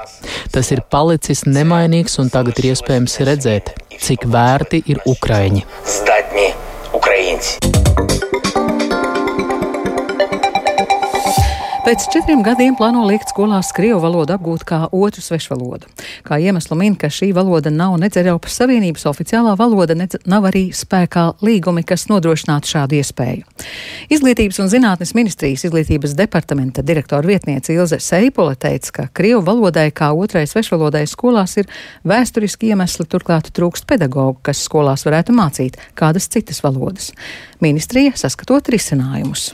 Tas 0.53 0.71
ir 0.75 0.83
palicis 0.93 1.45
nemainīgs, 1.49 2.19
un 2.23 2.33
tagad 2.33 2.59
ir 2.61 2.71
iespējams 2.73 3.19
redzēt, 3.29 3.73
cik 4.03 4.27
vērti 4.33 4.83
ir 4.93 5.01
Ukraiņi. 5.09 5.65
Zdatņi, 5.99 6.51
Ukraiņi. 6.99 8.22
Pēc 11.83 12.05
četriem 12.13 12.39
gadiem 12.39 12.77
plāno 12.79 13.01
liekt 13.03 13.33
skolās 13.33 13.73
krievu 13.75 13.97
valodu 13.99 14.31
apgūt 14.37 14.61
kā 14.63 14.77
otru 14.95 15.19
svešvalodu. 15.19 15.89
Kā 16.23 16.37
iemeslu 16.39 16.77
min, 16.79 16.93
ka 16.95 17.09
šī 17.11 17.33
valoda 17.35 17.73
nav 17.75 17.97
nec 17.99 18.15
Eiropas 18.15 18.55
Savienības 18.55 19.03
oficiālā 19.09 19.57
valoda, 19.59 19.91
nec 19.99 20.15
nav 20.23 20.47
arī 20.47 20.61
spēkā 20.71 21.25
līgumi, 21.43 21.83
kas 21.83 22.05
nodrošinātu 22.07 22.71
šādu 22.71 22.95
iespēju. 23.01 23.43
Izglītības 24.15 24.61
un 24.63 24.71
zinātnes 24.71 25.11
ministrijas 25.17 25.65
izglītības 25.67 26.15
departamenta 26.21 26.85
direktora 26.87 27.27
vietniece 27.27 27.75
Ilze 27.75 27.99
Seipole 27.99 28.55
teica, 28.55 28.93
ka 29.01 29.07
krievu 29.19 29.43
valodai 29.49 29.89
kā 29.91 30.13
otrai 30.15 30.45
svešvalodai 30.47 31.03
skolās 31.11 31.57
ir 31.59 31.67
vēsturiski 32.07 32.71
iemesli, 32.71 33.09
turklāt 33.11 33.51
trūkst 33.51 33.89
pedagogu, 33.91 34.39
kas 34.39 34.63
skolās 34.69 35.03
varētu 35.03 35.35
mācīt 35.35 35.75
kādas 35.99 36.31
citas 36.31 36.63
valodas. 36.63 37.11
Ministrija 37.59 38.15
saskatot 38.23 38.71
risinājumus. 38.71 39.51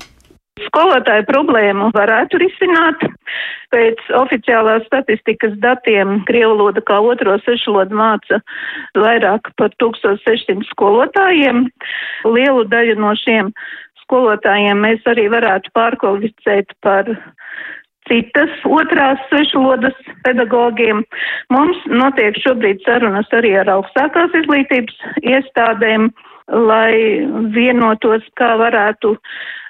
Skolotāju 0.65 1.25
problēmu 1.29 1.89
varētu 1.95 2.39
risināt. 2.41 3.03
Pēc 3.73 4.01
oficiālās 4.17 4.85
statistikas 4.89 5.53
datiem 5.61 6.23
Krievu 6.27 6.55
valoda 6.57 6.81
kā 6.85 6.97
otro 7.05 7.35
sešvalodu 7.45 7.95
māca 7.95 8.39
vairāk 8.97 9.51
par 9.59 9.75
1600 9.83 10.65
skolotājiem. 10.71 11.67
Lielu 12.25 12.65
daļu 12.71 12.97
no 12.99 13.13
šiem 13.21 13.53
skolotājiem 14.03 14.81
mēs 14.87 15.05
arī 15.09 15.27
varētu 15.31 15.71
pārkvalificēt 15.77 16.73
par 16.81 17.11
citas 18.09 18.49
otrās 18.65 19.21
svešvalodas 19.29 19.97
pedagogiem. 20.25 21.03
Mums 21.53 21.77
notiek 21.91 22.37
šobrīd 22.41 22.81
sarunas 22.87 23.29
arī 23.37 23.53
ar 23.61 23.69
augstākās 23.77 24.33
izglītības 24.41 24.97
iestādēm, 25.21 26.09
lai 26.49 27.21
vienotos, 27.53 28.25
kā 28.39 28.55
varētu 28.57 29.13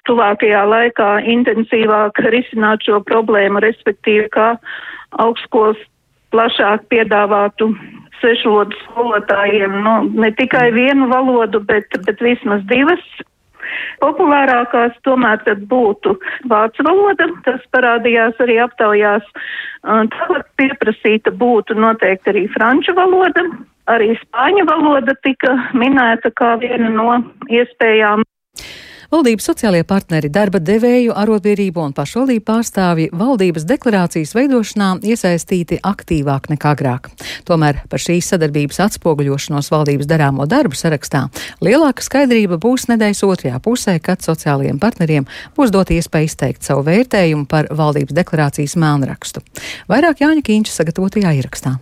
tuvākajā 0.07 0.63
laikā 0.69 1.09
intensīvāk 1.35 2.21
risināt 2.31 2.85
šo 2.87 3.01
problēmu, 3.07 3.61
respektīvi, 3.65 4.27
kā 4.33 4.53
augstskolas 5.19 5.79
plašāk 6.33 6.85
piedāvātu 6.93 7.71
svešvalodu 8.19 8.77
skolotājiem, 8.83 9.79
nu, 9.83 9.95
ne 10.21 10.31
tikai 10.35 10.69
vienu 10.75 11.09
valodu, 11.11 11.61
bet, 11.65 11.99
bet 12.05 12.21
vismaz 12.23 12.63
divas. 12.69 13.03
Populārākās 14.01 14.95
tomēr 15.05 15.41
tad 15.45 15.65
būtu 15.69 16.15
vācu 16.49 16.85
valoda, 16.87 17.27
tas 17.45 17.63
parādījās 17.75 18.39
arī 18.43 18.57
aptaujās. 18.63 19.25
Tālāk 19.83 20.47
pieprasīta 20.59 21.33
būtu 21.35 21.77
noteikti 21.77 22.33
arī 22.33 22.45
franču 22.55 22.95
valoda, 22.97 23.45
arī 23.91 24.15
spāņu 24.23 24.65
valoda 24.69 25.15
tika 25.23 25.55
minēta 25.77 26.33
kā 26.35 26.55
viena 26.63 26.89
no 26.93 27.19
iespējām. 27.51 28.25
Valdības 29.09 29.47
sociālie 29.49 29.81
partneri, 29.89 30.29
darba 30.29 30.59
devēju, 30.61 31.15
arotbiedrību 31.17 31.81
un 31.81 31.95
pašvaldību 31.97 32.43
pārstāvji 32.45 33.07
valdības 33.17 33.65
deklarācijas 33.65 34.35
veidošanā 34.37 34.89
iesaistīti 35.01 35.79
aktīvāk 35.81 36.51
nekā 36.51 36.75
agrāk. 36.75 37.09
Tomēr 37.49 37.81
par 37.89 38.03
šīs 38.03 38.29
sadarbības 38.29 38.77
atspoguļošanos 38.85 39.71
valdības 39.73 40.11
darāmo 40.13 40.45
darbu 40.45 40.77
sarakstā 40.77 41.23
lielāka 41.65 42.05
skaidrība 42.05 42.61
būs 42.61 42.85
nedēļas 42.93 43.25
otrajā 43.25 43.57
pusē, 43.65 43.97
kad 43.97 44.21
sociālajiem 44.21 44.77
partneriem 44.77 45.25
būs 45.57 45.73
dot 45.73 45.89
iespēja 45.89 46.29
izteikt 46.29 46.69
savu 46.69 46.85
vērtējumu 46.85 47.49
par 47.49 47.73
valdības 47.73 48.13
deklarācijas 48.13 48.77
melnrakstu. 48.77 49.41
Vairāk 49.89 50.21
Jāņa 50.21 50.45
Kīņša 50.45 50.83
sagatavotajā 50.83 51.33
ierakstā. 51.41 51.79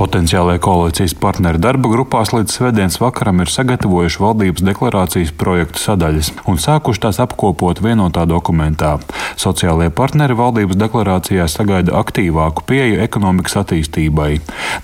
Potenciālajie 0.00 0.62
koalīcijas 0.64 1.12
partneri 1.20 1.60
darba 1.60 1.90
grupās 1.92 2.30
līdz 2.32 2.54
svētdienas 2.56 2.94
vakaram 3.02 3.42
ir 3.42 3.50
sagatavojuši 3.52 4.22
valdības 4.22 4.64
deklarācijas 4.64 5.32
projektu 5.36 5.82
sadaļas 5.82 6.30
un 6.48 6.56
sākuši 6.56 7.02
tās 7.02 7.18
apkopot 7.20 7.82
vienotā 7.84 8.24
dokumentā. 8.24 8.94
Sociālajie 9.40 9.92
partneri 9.92 10.36
valdības 10.38 10.78
deklarācijā 10.80 11.44
sagaida 11.52 11.92
aktīvāku 12.00 12.64
pieeju 12.70 12.96
ekonomikas 13.04 13.58
attīstībai. 13.60 14.30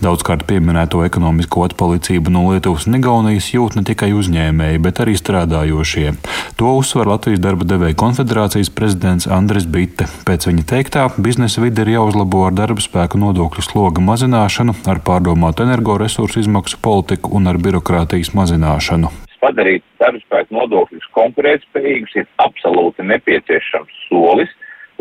Daudzkārt 0.04 0.44
pieminēto 0.50 1.00
ekonomisko 1.08 1.64
atpalicību 1.70 2.36
no 2.36 2.44
Lietuvas 2.50 2.84
un 2.84 3.00
Igaunijas 3.00 3.48
jūt 3.54 3.80
ne 3.80 3.86
tikai 3.88 4.12
uzņēmēji, 4.20 4.82
bet 4.84 5.00
arī 5.00 5.16
strādājošie. 5.16 6.12
To 6.60 6.76
uzsver 6.76 7.08
Latvijas 7.08 7.40
darba 7.40 7.64
devēja 7.64 7.96
konfederācijas 8.04 8.68
prezidents 8.68 9.30
Andris 9.32 9.64
Bitte. 9.64 10.10
Pēc 10.28 10.50
viņa 10.52 10.68
teiktā, 10.76 11.08
biznesa 11.16 11.64
vide 11.64 11.88
ir 11.88 11.94
jāuzlabo 11.96 12.44
ar 12.50 12.56
darba 12.56 12.84
spēku 12.84 13.20
nodokļu 13.24 13.64
sloga 13.64 14.04
mazināšanu 14.04 14.75
ar 14.90 15.00
pārdomātu 15.06 15.64
energoresursu 15.66 16.42
izmaksu 16.42 16.78
politiku 16.82 17.32
un 17.38 17.48
ar 17.50 17.58
birokrātijas 17.62 18.32
mazināšanu. 18.36 19.12
Padarīt 19.40 19.84
darbspēku 20.02 20.56
nodokļus 20.56 21.10
konkurētspējīgus 21.16 22.16
ir 22.20 22.30
absolūti 22.42 23.04
nepieciešams 23.06 24.00
solis, 24.08 24.52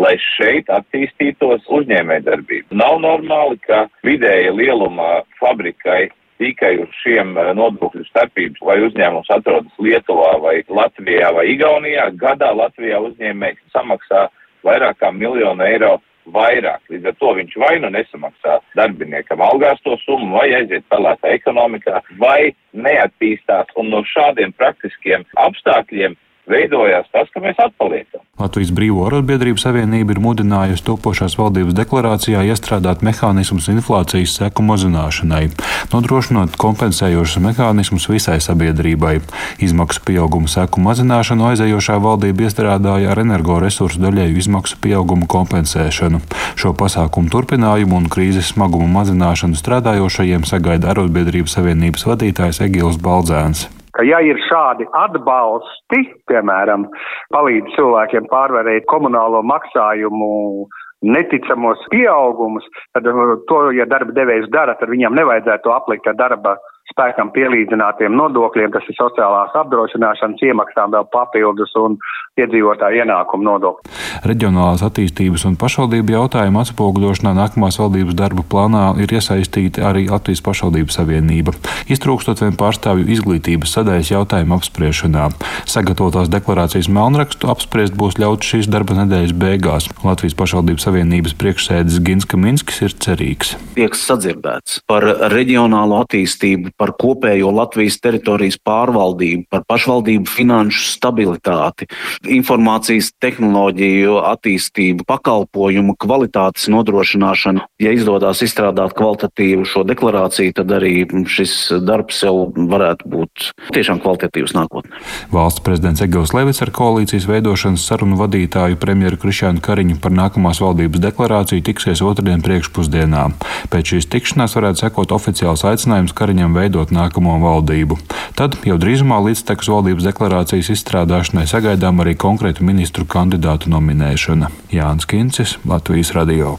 lai 0.01 0.15
šeit 0.20 0.70
attīstītos 0.72 1.65
uzņēmējdarbība. 1.72 2.75
Nav 2.75 3.00
normāli, 3.03 3.58
ka 3.63 3.86
vidēja 4.05 4.51
lieluma 4.55 5.24
fabrikai 5.39 6.10
tikai 6.41 6.74
uz 6.84 6.91
šiem 7.03 7.36
eh, 7.39 7.51
nodokļu 7.55 8.03
starpības, 8.10 8.63
vai 8.67 8.79
uzņēmums 8.88 9.32
atrodas 9.32 9.79
Lietuvā 9.79 10.34
vai 10.44 10.58
Latvijā 10.67 11.32
vai 11.36 11.48
Igaunijā, 11.53 12.10
gadā 12.20 12.51
Latvijā 12.55 13.00
uzņēmējs 13.08 13.62
samaksā 13.75 14.27
vairāk 14.65 15.00
kā 15.00 15.12
miljonu 15.15 15.63
eiro 15.63 15.96
vairāk. 16.34 16.82
Līdz 16.89 17.12
ar 17.12 17.17
to 17.22 17.34
viņš 17.39 17.58
vai 17.62 17.74
nu 17.84 17.91
nesamaksā 17.94 18.60
darbiniekam 18.77 19.44
algās 19.46 19.82
to 19.86 19.98
summu, 20.03 20.36
vai 20.38 20.50
aiziet 20.58 20.86
pelētā 20.91 21.34
ekonomikā, 21.38 22.01
vai 22.22 22.53
neattīstās. 22.74 23.72
Un 23.79 23.91
no 23.94 24.03
šādiem 24.10 24.53
praktiskiem 24.58 25.25
apstākļiem 25.46 26.17
veidojās 26.49 27.09
tas, 27.13 27.29
ka 27.33 27.41
mēs 27.43 27.59
atpaliekam. 27.61 28.21
Latvijas 28.39 28.71
Brīvo 28.75 29.05
arotbiedrību 29.07 29.61
savienība 29.61 30.11
ir 30.15 30.19
mudinājusi 30.19 30.83
topošās 30.85 31.37
valdības 31.39 31.75
deklarācijā 31.77 32.41
iestrādāt 32.49 33.03
mehānismus 33.05 33.69
inflācijas 33.71 34.33
seku 34.39 34.65
mazināšanai, 34.67 35.45
nodrošinot 35.93 36.57
kompensējošus 36.59 37.39
mehānismus 37.45 38.09
visai 38.11 38.41
sabiedrībai. 38.43 39.21
Izmaksu 39.63 40.03
pieauguma 40.09 40.51
seku 40.51 40.83
mazināšanu 40.83 41.47
aizējošā 41.51 41.95
valdība 42.03 42.49
iestrādāja 42.49 43.13
ar 43.13 43.23
energoresursu 43.23 44.03
daļēju 44.03 44.43
izmaksu 44.43 44.81
pieauguma 44.83 45.29
kompensēšanu. 45.31 46.19
Šo 46.59 46.75
pasākumu 46.75 47.31
turpinājumu 47.31 48.01
un 48.01 48.11
krīzes 48.11 48.51
smagumu 48.51 48.91
mazināšanu 48.99 49.55
strādājošajiem 49.59 50.43
sagaida 50.49 50.91
arotbiedrību 50.91 51.51
savienības 51.51 52.05
vadītājs 52.11 52.61
Egils 52.67 52.99
Baldzēns 52.99 53.69
ka 53.95 54.05
ja 54.07 54.21
ir 54.23 54.39
šādi 54.49 54.87
atbalsti, 54.95 56.01
piemēram, 56.29 56.87
palīdz 57.33 57.75
cilvēkiem 57.77 58.29
pārvarēt 58.31 58.87
komunālo 58.91 59.41
maksājumu 59.47 60.67
neticamos 61.05 61.81
pieaugumus, 61.91 62.65
tad 62.95 63.07
uh, 63.07 63.35
to, 63.49 63.59
ja 63.77 63.85
darba 63.89 64.15
devējs 64.15 64.49
dara, 64.53 64.75
tad 64.79 64.89
viņam 64.89 65.15
nevajadzētu 65.17 65.73
aplikt 65.75 66.07
ar 66.09 66.17
darba 66.19 66.55
spēkam 66.91 67.31
pielīdzinātiem 67.35 68.13
nodokļiem, 68.15 68.71
kas 68.73 68.85
ir 68.89 68.97
sociālās 68.97 69.55
apdrošināšanas 69.57 70.43
iemaksām 70.49 70.93
vēl 70.95 71.07
papildus 71.13 71.73
un 71.81 71.97
iedzīvotāju 72.35 72.99
ienākumu 72.99 73.47
nodokļu. 73.47 73.91
Reģionālās 74.27 74.81
attīstības 74.83 75.45
un 75.47 75.55
pašvaldību 75.59 76.15
jautājumu 76.17 76.59
atspoguļošanā 76.65 77.31
nākamās 77.37 77.77
valdības 77.79 78.17
darba 78.19 78.43
plānā 78.51 78.83
ir 78.99 79.13
iesaistīta 79.15 79.85
arī 79.87 80.09
Latvijas 80.09 80.43
pašvaldību 80.43 80.91
savienība, 80.91 81.53
iztrūkstot 81.87 82.43
vien 82.43 82.57
pārstāvju 82.59 83.07
izglītības 83.15 83.75
sadaļas 83.77 84.11
jautājumu 84.11 84.57
apspriešanā. 84.57 85.29
Sagatavotās 85.71 86.31
deklarācijas 86.33 86.91
melnrakstu 86.91 87.47
apspriest 87.53 87.95
būs 87.95 88.19
ļauts 88.19 88.51
šīs 88.51 88.67
darba 88.71 88.99
nedēļas 88.99 89.35
beigās. 89.39 89.87
Latvijas 90.03 90.35
pašvaldības 90.35 90.89
savienības 90.89 91.37
priekšsēdis 91.39 92.03
Gins 92.03 92.27
Kaminskis 92.27 92.83
ir 92.83 92.97
cerīgs. 92.99 93.55
Tiek 93.79 93.95
sadzirdēts 93.95 94.81
par 94.91 95.07
reģionālo 95.31 96.01
attīstību 96.03 96.75
par 96.75 96.91
kopējo 96.99 97.55
Latvijas 97.55 98.01
teritorijas 98.03 98.59
pārvaldību, 98.59 99.47
par 99.55 99.63
pašvaldību 99.71 100.27
finanšu 100.35 100.83
stabilitāti, 100.97 101.87
informācijas 102.32 103.12
tehnoloģiju 103.24 104.17
attīstību, 104.25 105.05
pakalpojumu 105.08 105.96
kvalitātes 106.01 106.67
nodrošināšanu. 106.74 107.65
Ja 107.82 107.94
izdodas 107.96 108.41
izstrādāt 108.46 108.96
kvalitatīvu 108.98 109.65
šo 109.67 109.84
deklarāciju, 109.88 110.55
tad 110.55 110.72
arī 110.77 111.05
šis 111.29 111.55
darbs 111.86 112.22
jau 112.24 112.50
varētu 112.55 113.10
būt 113.12 113.50
tiešām 113.75 114.01
kvalitatīvs 114.03 114.55
nākotnē. 114.58 115.01
Valsts 115.34 115.63
prezidents 115.65 116.03
Egils 116.05 116.34
Levits 116.36 116.63
ar 116.63 116.72
koalīcijas 116.75 117.27
veidošanas 117.29 117.86
sarunu 117.86 118.20
vadītāju 118.20 118.79
premjeru 118.82 119.20
Krišānu 119.22 119.63
Kariņu 119.65 120.00
par 120.03 120.15
nākamās 120.15 120.62
valdības 120.63 121.03
deklarāciju 121.03 121.65
tiksies 121.65 122.03
otrdien 122.05 122.44
priekšpusdienā. 122.46 123.27
Pēc 123.74 123.96
šīs 123.96 124.10
tikšanās 124.12 124.55
varētu 124.58 124.86
sekot 124.86 125.13
oficiāls 125.15 125.65
aicinājums 125.67 126.15
Kariņam 126.15 126.55
veidot 126.58 126.94
nākamo 126.96 127.38
valdību. 127.44 128.00
Tad 128.39 128.58
jau 128.67 128.77
drīzumā 128.82 129.22
līdztekus 129.29 129.72
valdības 129.72 130.08
deklarācijas 130.10 130.72
izstrādāšanai 130.75 131.46
sagaidām 131.50 132.01
arī 132.03 132.14
konkrētu 132.19 132.65
ministru 132.65 133.05
kandidātu 133.05 133.69
nominēšana. 133.74 134.51
Jānis 134.74 135.07
Kincis, 135.10 135.57
Latvijas 135.65 136.13
Radio. 136.15 136.57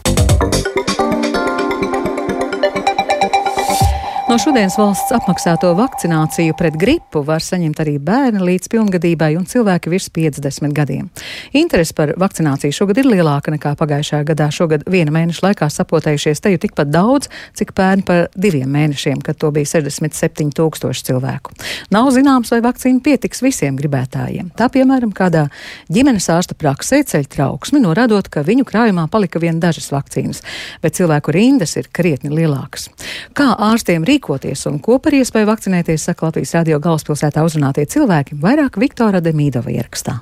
No 4.36 4.40
šodienas 4.44 4.74
valsts 4.76 5.14
apmaksāto 5.16 5.70
vakcināciju 5.78 6.52
pret 6.58 6.74
gripu 6.76 7.22
var 7.24 7.40
saņemt 7.40 7.78
arī 7.80 7.94
bērni 8.04 8.42
līdz 8.44 8.68
pilngadībai 8.68 9.30
un 9.38 9.46
cilvēki 9.48 9.88
virs 9.88 10.10
50 10.12 10.74
gadiem. 10.76 11.06
Interesi 11.56 11.94
par 11.96 12.10
vakcināciju 12.20 12.76
šogad 12.76 13.00
ir 13.00 13.08
lielāka 13.08 13.54
nekā 13.54 13.72
pagājušajā 13.80 14.26
gadā. 14.28 14.50
Šogad 14.52 14.84
viena 14.92 15.14
mēneša 15.14 15.40
laikā 15.46 15.68
sapotējušies 15.72 16.44
teju 16.44 16.60
tikpat 16.66 16.90
daudz, 16.92 17.30
cik 17.56 17.72
pērn 17.78 18.04
par 18.04 18.26
diviem 18.36 18.68
mēnešiem, 18.76 19.22
kad 19.24 19.38
to 19.40 19.48
bija 19.56 19.70
67 19.70 20.52
tūkstoši 20.60 21.08
cilvēku. 21.08 21.56
Nav 21.96 22.12
zināms, 22.12 22.52
vai 22.52 22.60
vakcīna 22.68 23.00
pietiks 23.08 23.40
visiem 23.40 23.80
gribētājiem. 23.80 24.52
Tā, 24.60 24.68
piemēram, 24.68 25.16
kādā 25.16 25.46
ģimenes 25.88 26.28
ārsta 26.36 26.58
praksē 26.60 27.00
ceļ 27.08 27.24
trauksmi, 27.38 27.80
norādot, 27.86 28.28
ka 28.28 28.44
viņu 28.44 28.68
krājumā 28.68 29.08
palika 29.08 29.40
vien 29.40 29.64
dažas 29.64 29.88
vakcīnas, 29.96 30.44
bet 30.84 31.00
cilvēku 31.00 31.32
rindas 31.32 31.78
ir 31.80 31.88
krietni 31.88 32.36
lielākas. 32.36 32.90
Kā 33.32 33.54
ārstiem 33.70 34.04
rīkoties? 34.04 34.25
Rīkoties 34.26 34.66
un 34.66 34.80
ko 34.82 34.98
par 34.98 35.14
iespēju 35.14 35.46
vakcinēties 35.46 36.08
saka 36.10 36.26
Latvijas 36.26 36.54
radio 36.54 36.78
galvaspilsētā 36.80 37.44
uzrunātie 37.46 37.86
cilvēki, 37.86 38.38
vairāk 38.40 38.78
Viktora 38.78 39.20
Demīdova 39.20 39.70
ierakstā. 39.70 40.20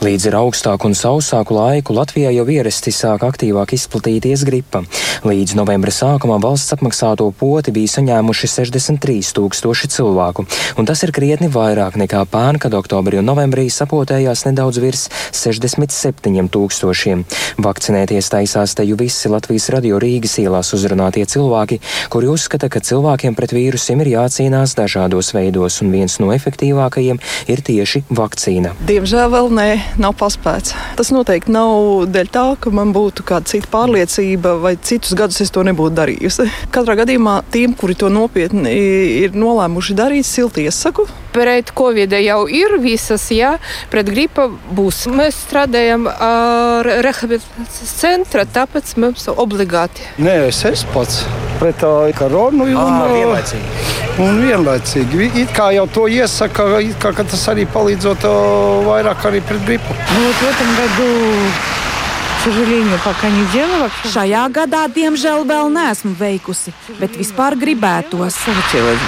Līdz 0.00 0.24
ar 0.30 0.34
augstāku 0.40 0.88
un 0.88 0.94
sausāku 0.96 1.54
laiku 1.54 1.92
Latvijā 1.94 2.30
jau 2.32 2.46
ierasti 2.50 2.90
sāk 2.90 3.22
aktīvāk 3.22 3.74
izplatīties 3.76 4.40
gripa. 4.48 4.80
Līdz 5.22 5.52
novembra 5.54 5.92
sākumā 5.94 6.38
valsts 6.42 6.72
apmaksāto 6.74 7.28
poti 7.38 7.74
bija 7.76 7.92
saņēmuši 7.92 8.48
63 8.50 9.28
tūkstoši 9.36 9.90
cilvēku, 9.92 10.46
un 10.80 10.88
tas 10.88 11.04
ir 11.04 11.12
krietni 11.14 11.50
vairāk 11.52 11.98
nekā 12.00 12.22
pērn, 12.32 12.58
kad 12.64 12.74
oktobrī 12.74 13.20
un 13.20 13.28
novembrī 13.28 13.68
sapotējās 13.70 14.46
nedaudz 14.48 14.80
virs 14.82 15.04
67 15.38 16.48
tūkstošiem. 16.56 17.22
Vakcinēties 17.62 18.32
taisās 18.32 18.74
teju 18.74 18.96
visi 18.98 19.30
Latvijas 19.30 19.68
radio 19.76 20.00
Rīgas 20.02 20.38
ielās 20.42 20.72
uzrunātie 20.74 21.28
cilvēki, 21.28 21.78
kuri 22.10 22.32
uzskata, 22.32 22.72
ka 22.72 22.82
cilvēkiem 22.82 23.38
pret 23.38 23.54
vīrusiem 23.54 24.02
ir 24.02 24.14
jācīnās 24.16 24.74
dažādos 24.80 25.30
veidos, 25.36 25.78
un 25.84 25.94
viens 25.94 26.18
no 26.18 26.32
efektīvākajiem 26.34 27.22
ir 27.52 27.66
tieši 27.70 28.06
vakcīna. 28.10 28.74
Diemžēl 28.88 29.30
vēl 29.36 29.54
nē 29.60 29.70
nav 30.00 30.14
paspēts. 30.20 30.74
Tas 30.98 31.12
noteikti 31.14 31.52
nav 31.54 32.06
dēļ 32.12 32.30
tā, 32.32 32.44
ka 32.62 32.72
man 32.74 32.92
būtu 32.94 33.24
kāda 33.28 33.48
cita 33.52 33.70
pārliecība, 33.72 34.56
vai 34.62 34.74
citus 34.80 35.16
gadus 35.18 35.40
es 35.44 35.52
to 35.54 35.64
nebūtu 35.66 35.96
darījusi. 35.98 36.48
Katrā 36.74 36.96
gadījumā 37.02 37.40
tiem, 37.52 37.76
kuri 37.78 37.96
to 37.98 38.10
nopietni 38.12 38.72
ir 39.22 39.36
nolēmuši 39.36 39.96
darīt, 39.98 40.28
silti 40.28 40.66
iesaku. 40.68 41.06
Pret 41.32 41.72
covid 41.76 42.12
jau 42.20 42.42
ir 42.52 42.76
visas, 42.82 43.24
jā, 43.32 43.54
pret 43.92 44.10
gripa 44.12 44.48
būs. 44.48 45.06
Mēs 45.12 45.38
strādājam 45.46 46.04
ar 46.12 46.88
rehabilitācijas 47.06 47.96
centra, 48.02 48.44
tāpēc 48.44 48.96
mums 49.00 49.28
obligāti. 49.32 50.04
Nē, 50.20 50.42
es 50.50 50.60
esmu 50.68 50.92
pats 50.98 51.22
pret 51.62 51.84
koronu. 52.18 52.66
Un, 52.66 52.76
à, 52.76 53.08
vienlaicīgi. 53.12 53.90
Un 54.22 54.40
vienlaicīgi. 54.42 55.28
It 55.40 55.54
kā 55.56 55.70
jau 55.72 55.86
to 55.88 56.04
iesaka, 56.10 56.66
kā, 57.00 57.12
ka 57.16 57.24
tas 57.24 57.44
arī 57.52 57.64
palīdzot 57.70 58.26
vairāk 58.88 59.28
arī 59.30 59.40
pret 59.46 59.64
gripu 59.64 59.71
gripu. 59.72 59.94
Nu, 60.14 60.20
no, 60.20 60.32
protams, 60.40 60.76
gadu 60.76 61.08
Šajā 64.10 64.44
gadā, 64.50 64.86
diemžēl, 64.90 65.46
vēl 65.46 65.70
neesmu 65.72 66.14
veikusi, 66.18 66.74
bet 66.98 67.14
vispār 67.16 67.56
gribētos. 67.56 68.34
Savčēlēs, 68.42 69.04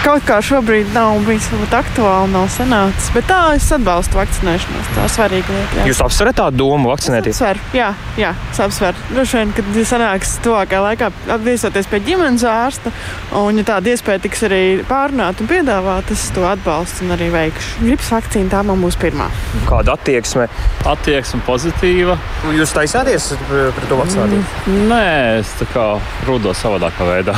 Kaut 0.00 0.24
kā 0.24 0.38
šobrīd 0.40 0.94
nav 0.94 1.18
bijis 1.26 1.50
aktuāli, 1.76 2.32
nav 2.32 2.46
sanācis. 2.48 3.10
Bet 3.12 3.26
tā 3.28 3.40
es 3.52 3.66
atbalstu 3.76 4.16
vakcinēšanos. 4.16 4.86
Tā 4.94 5.02
ir 5.04 5.12
svarīga 5.12 5.52
lieta. 5.52 5.76
Jā. 5.76 5.84
Jūs 5.90 6.00
apsverat 6.06 6.38
tādu 6.38 6.62
domu 6.62 6.88
vakcinēties? 6.88 7.36
Apsver, 7.36 7.60
jā, 7.76 7.90
jā, 8.16 8.30
es 8.48 8.60
apsveru. 8.64 9.04
Droši 9.12 9.36
vien, 9.36 9.52
kad 9.58 9.68
sanāks 9.90 10.32
tuvākajā 10.46 10.80
laikā 10.86 11.10
apviesoties 11.36 11.90
pie 11.92 12.00
ģimenes 12.06 12.46
ārsta, 12.48 12.92
un 13.42 13.60
ja 13.60 13.66
tāda 13.74 13.92
iespēja 13.92 14.22
tiks 14.24 14.46
arī 14.48 14.62
pārunāta 14.88 15.44
un 15.44 15.50
piedāvāta, 15.52 16.16
es 16.16 16.24
to 16.32 16.46
atbalstu 16.48 17.04
un 17.04 17.14
arī 17.18 17.28
veikšu. 17.36 17.84
Gripas 17.84 18.10
vakcīna 18.16 18.54
tā 18.56 18.64
man 18.70 18.80
būs 18.80 18.96
pirmā. 19.04 19.28
Kāda 19.68 19.98
attieksme? 19.98 20.48
Attieksme 20.88 21.42
pozitīva. 21.44 22.16
Jūs 22.56 22.72
taisāties 22.72 23.34
pret 23.50 23.84
to 23.92 24.00
vakcināciju? 24.00 24.40
Mm, 24.64 24.88
nē, 24.94 25.04
es 25.42 25.52
tā 25.60 25.68
kā 25.74 25.86
rūdos 26.24 26.64
savādākā 26.64 27.12
veidā. 27.12 27.36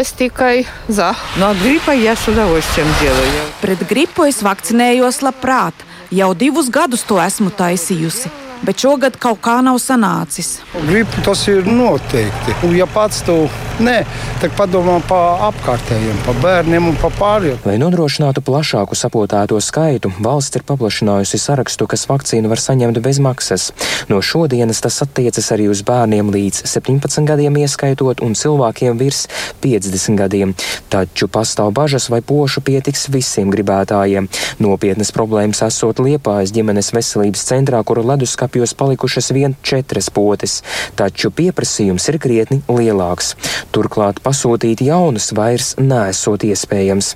es 0.00 0.16
tikai 0.16 0.64
za. 0.88 1.12
No 1.36 1.52
gripa 1.60 1.97
я 1.98 2.14
с 2.14 2.28
удовольствием 2.28 2.86
делаю. 3.00 3.26
Pret 3.60 3.86
gripu 3.88 4.26
es 4.28 4.38
vakcinējos 4.42 5.18
labprāt. 5.22 5.74
Jau 6.10 6.34
divus 6.34 6.70
gadus 6.70 7.02
to 7.02 7.18
esmu 7.18 7.50
taisījusi 7.50 8.30
bet 8.66 8.84
šogad 8.84 9.16
kaut 9.20 9.40
kā 9.44 9.58
nav 9.64 9.78
sanācis. 9.82 10.58
Gribu 10.88 11.24
tas 11.24 11.44
ir 11.50 11.66
noteikti. 11.68 12.54
Un, 12.66 12.76
ja 12.78 12.86
pats 12.90 13.22
to 13.26 13.44
nē, 13.82 14.02
tad 14.42 14.54
padomā 14.58 14.98
par 15.06 15.42
apkārtējiem, 15.48 16.18
par 16.26 16.38
bērniem 16.42 16.88
un 16.90 16.96
par 16.98 17.12
pārējiem. 17.18 17.60
Lai 17.66 17.76
nodrošinātu 17.80 18.42
plašāku 18.46 18.98
sapotēto 18.98 19.58
skaitu, 19.62 20.10
valsts 20.24 20.58
ir 20.58 20.64
paplašinājusi 20.66 21.40
sarakstu, 21.42 21.86
kas 21.90 22.06
vakcīnu 22.10 22.50
var 22.50 22.62
saņemt 22.62 22.98
bez 23.04 23.20
maksas. 23.22 23.70
No 24.10 24.20
šodienas 24.24 24.82
tas 24.84 24.98
attiecas 25.04 25.52
arī 25.54 25.68
uz 25.70 25.84
bērniem 25.86 26.32
līdz 26.34 26.64
17 26.66 27.28
gadiem, 27.28 27.60
ieskaitot 27.62 28.22
un 28.24 28.34
cilvēkiem 28.38 28.98
virs 28.98 29.26
50 29.62 30.18
gadiem. 30.18 30.54
Taču 30.90 31.30
pastāv 31.30 31.72
bažas, 31.76 32.08
vai 32.10 32.20
pošu 32.24 32.64
pietiks 32.66 33.08
visiem 33.14 33.52
gribētājiem. 33.54 34.28
Nopietnas 34.64 35.14
problēmas 35.14 35.62
esot 35.66 36.02
Liepājas 36.02 36.54
ģimenes 36.56 36.90
veselības 36.96 37.46
centrā, 37.52 37.82
kuru 37.86 38.06
leduskapī 38.10 38.47
apjos 38.48 38.74
palikušas 38.74 39.30
vien 39.36 39.54
četras 39.62 40.08
potes, 40.10 40.62
taču 40.96 41.30
pieprasījums 41.30 42.08
ir 42.10 42.20
krietni 42.22 42.62
lielāks. 42.72 43.34
Turklāt 43.74 44.22
pasūtīt 44.24 44.82
jaunus 44.88 45.30
vairs 45.36 45.74
nesot 45.78 46.48
iespējams. 46.48 47.14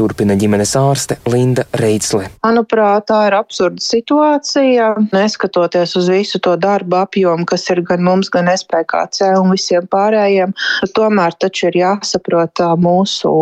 Turpina 0.00 0.32
ģimenes 0.32 0.70
ārste 0.80 1.18
Linda 1.28 1.66
Reitsle. 1.76 2.30
Manuprāt, 2.40 3.04
tā 3.10 3.18
ir 3.28 3.34
absurda 3.36 3.82
situācija. 3.84 4.86
Neskatoties 5.12 5.92
uz 6.00 6.06
visu 6.08 6.38
to 6.40 6.54
darbu 6.56 7.02
apjomu, 7.02 7.44
kas 7.48 7.66
ir 7.68 7.82
gan 7.84 8.00
mums, 8.06 8.30
gan 8.32 8.48
SPKC 8.48 9.34
un 9.36 9.52
visiem 9.52 9.84
pārējiem, 9.92 10.54
tomēr 10.96 11.36
taču 11.44 11.68
ir 11.68 11.76
jāsaprot 11.82 12.62
mūsu 12.80 13.32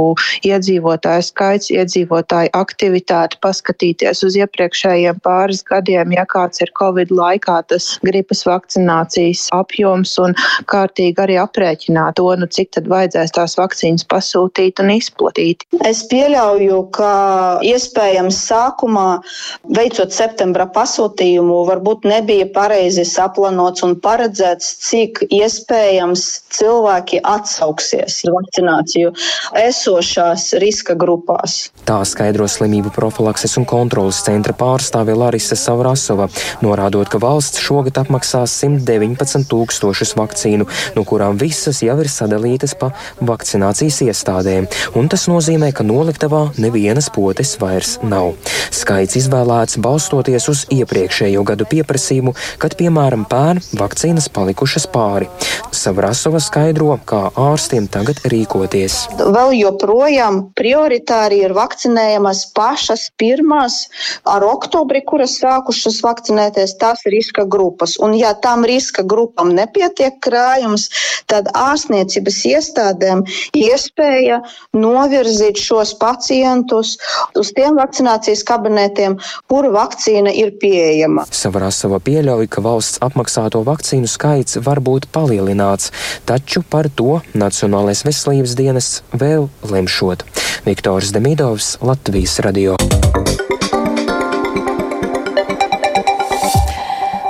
iedzīvotāju 0.49 1.29
skaits, 1.29 1.71
iedzīvotāju 1.77 2.51
aktivitāti, 2.59 3.39
paskatīties 3.45 4.25
uz 4.27 4.41
iepriekšējiem 4.43 5.23
pāris 5.23 5.63
gadiem, 5.69 6.17
ja 6.19 6.27
kāds 6.27 6.65
ir 6.65 6.75
Covid 6.81 7.15
laikā, 7.15 7.61
tas 7.71 7.87
gripas 8.03 8.43
vakcinācijas 8.51 9.47
apjoms 9.55 10.17
un 10.27 10.35
kārtīgi 10.67 11.23
arī 11.23 11.39
aprēķināt 11.39 12.19
to, 12.19 12.27
nu, 12.35 12.51
cik 12.51 12.75
tad 12.75 12.91
vajadzēs 12.91 13.39
tās 13.39 13.55
vakcīnas 13.63 14.09
pasūtīt 14.11 14.83
un 14.83 14.97
izplatīt. 14.99 15.63
Es 15.87 16.03
pieļauju, 16.11 16.48
pieļauju, 16.49 16.91
ka 16.93 17.61
iespējams 17.63 18.37
sākumā, 18.49 19.21
veicot 19.69 20.13
septembra 20.13 20.67
pasūtījumu, 20.73 21.65
varbūt 21.69 22.07
nebija 22.09 22.49
pareizi 22.55 23.05
saplanots 23.05 23.83
un 23.85 23.97
paredzēts, 24.01 24.79
cik 24.89 25.27
iespējams 25.29 26.25
cilvēki 26.59 27.21
atsauksies 27.23 28.23
vakcināciju 28.29 29.13
esošās 29.57 30.55
riska 30.61 30.95
grupās. 30.99 31.71
Tā 31.85 32.01
skaidro 32.05 32.49
slimību 32.49 32.93
profilakses 32.95 33.57
un 33.59 33.67
kontrolas 33.69 34.23
centra 34.25 34.55
pārstāve 34.57 35.17
Larisa 35.17 35.57
Savrasova, 35.57 36.29
norādot, 36.65 37.09
ka 37.09 37.21
valsts 37.21 37.61
šogad 37.63 37.99
apmaksās 38.01 38.57
119 38.65 39.49
tūkstošus 39.49 40.15
vakcīnu, 40.19 40.69
no 40.97 41.05
kurām 41.09 41.39
visas 41.41 41.83
jau 41.85 41.99
ir 42.01 42.11
sadalītas 42.13 42.77
pa 42.79 42.93
vakcinācijas 43.21 44.03
iestādēm. 44.09 44.69
Un 44.99 45.09
tas 45.13 45.29
nozīmē, 45.31 45.73
ka 45.77 45.87
noliktavā 45.87 46.38
Lietuvā 46.39 46.59
nevienas 46.59 47.09
potes 47.11 47.57
vairs 47.59 47.99
nav. 48.03 48.35
Skaits 48.71 49.17
izvēlēts 49.19 49.79
balstoties 49.83 50.49
uz 50.49 50.65
iepriekšējo 50.71 51.43
gadu 51.45 51.67
pieprasījumu, 51.67 52.35
kad, 52.63 52.77
piemēram, 52.79 53.25
pērn 53.29 53.61
vakcīnas 53.79 54.29
palikušas 54.31 54.87
pāri. 54.93 55.29
Savrasova 55.75 56.41
skaidro, 56.41 56.99
kā 57.09 57.29
ārstiem 57.37 57.89
tagad 57.91 58.21
rīkoties. 58.31 59.09
Vēl 59.19 59.55
joprojām 59.59 60.41
prioritāri 60.57 61.43
ir 61.45 61.55
vakcinējamas 61.57 62.47
pašas 62.57 63.09
pirmās 63.19 63.89
ar 64.25 64.45
oktobri, 64.47 65.03
kuras 65.07 65.39
sākušas 65.43 66.01
vakcinēties, 66.05 66.77
tās 66.81 67.05
riska 67.07 67.47
grupas. 67.49 67.97
Un, 68.01 68.17
ja 68.19 68.35
tam 68.35 68.67
riska 68.69 69.05
grupam 69.07 69.53
nepietiek 69.57 70.21
krājums, 70.25 70.89
tad 71.31 71.51
ārstniecības 71.55 72.41
iestādēm 72.53 73.25
iespēja 73.57 74.41
novirzīt 74.77 75.61
šos 75.61 75.95
pacientus 76.19 76.97
uz 77.39 77.53
tiem 77.55 77.79
vakcinācijas 77.79 78.43
kabinetiem, 78.47 79.17
kur 79.51 79.71
vakcīna 79.75 80.33
ir 80.35 80.55
pieejama. 80.61 81.27
Savrasova 81.31 82.01
pieļauj, 82.03 82.49
ka 82.51 82.65
valsts 82.65 83.03
apmaksāto 83.05 83.63
vakcīnu 83.67 84.11
skaits 84.11 84.59
var 84.67 84.83
būt 84.83 85.09
palielināts, 85.15 85.93
taču 86.29 86.65
par 86.67 86.91
to 86.91 87.21
Nacionālais 87.39 88.03
veselības 88.07 88.57
dienests 88.59 89.03
vēl 89.15 89.49
lemšot. 89.71 90.27
Viktors 90.67 91.15
Demidovs, 91.15 91.77
Latvijas 91.85 92.39
radio. 92.45 92.77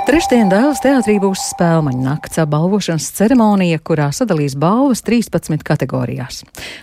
Trešdien 0.09 0.47
Dēls 0.49 0.79
teātrī 0.81 1.19
būs 1.21 1.51
spēļu 1.51 1.91
nakts 2.01 2.39
balvošanas 2.49 3.11
ceremonija, 3.13 3.77
kurā 3.85 4.07
sadalīs 4.09 4.55
balvas 4.57 5.03
13 5.05 5.61
kategorijās. 5.61 6.39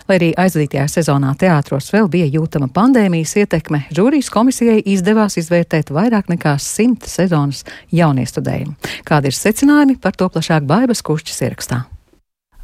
Lai 0.07 0.15
arī 0.15 0.29
aizvadītajā 0.39 0.85
sezonā 0.93 1.33
teātros 1.35 1.91
vēl 1.91 2.07
bija 2.13 2.29
jūtama 2.37 2.69
pandēmijas 2.71 3.35
ietekme, 3.43 3.81
žūrijas 3.91 4.31
komisijai 4.31 4.79
izdevās 4.93 5.35
izvērtēt 5.43 5.91
vairāk 5.91 6.31
nekā 6.31 6.55
simt 6.55 7.03
sezonas 7.11 7.65
jauniestudējumu. 7.91 8.79
Kādi 9.03 9.33
ir 9.33 9.39
secinājumi 9.41 9.99
par 9.99 10.15
to 10.15 10.31
plašāk 10.31 10.63
Baibas 10.63 11.03
kušķis 11.03 11.43
ierakstā? 11.49 11.83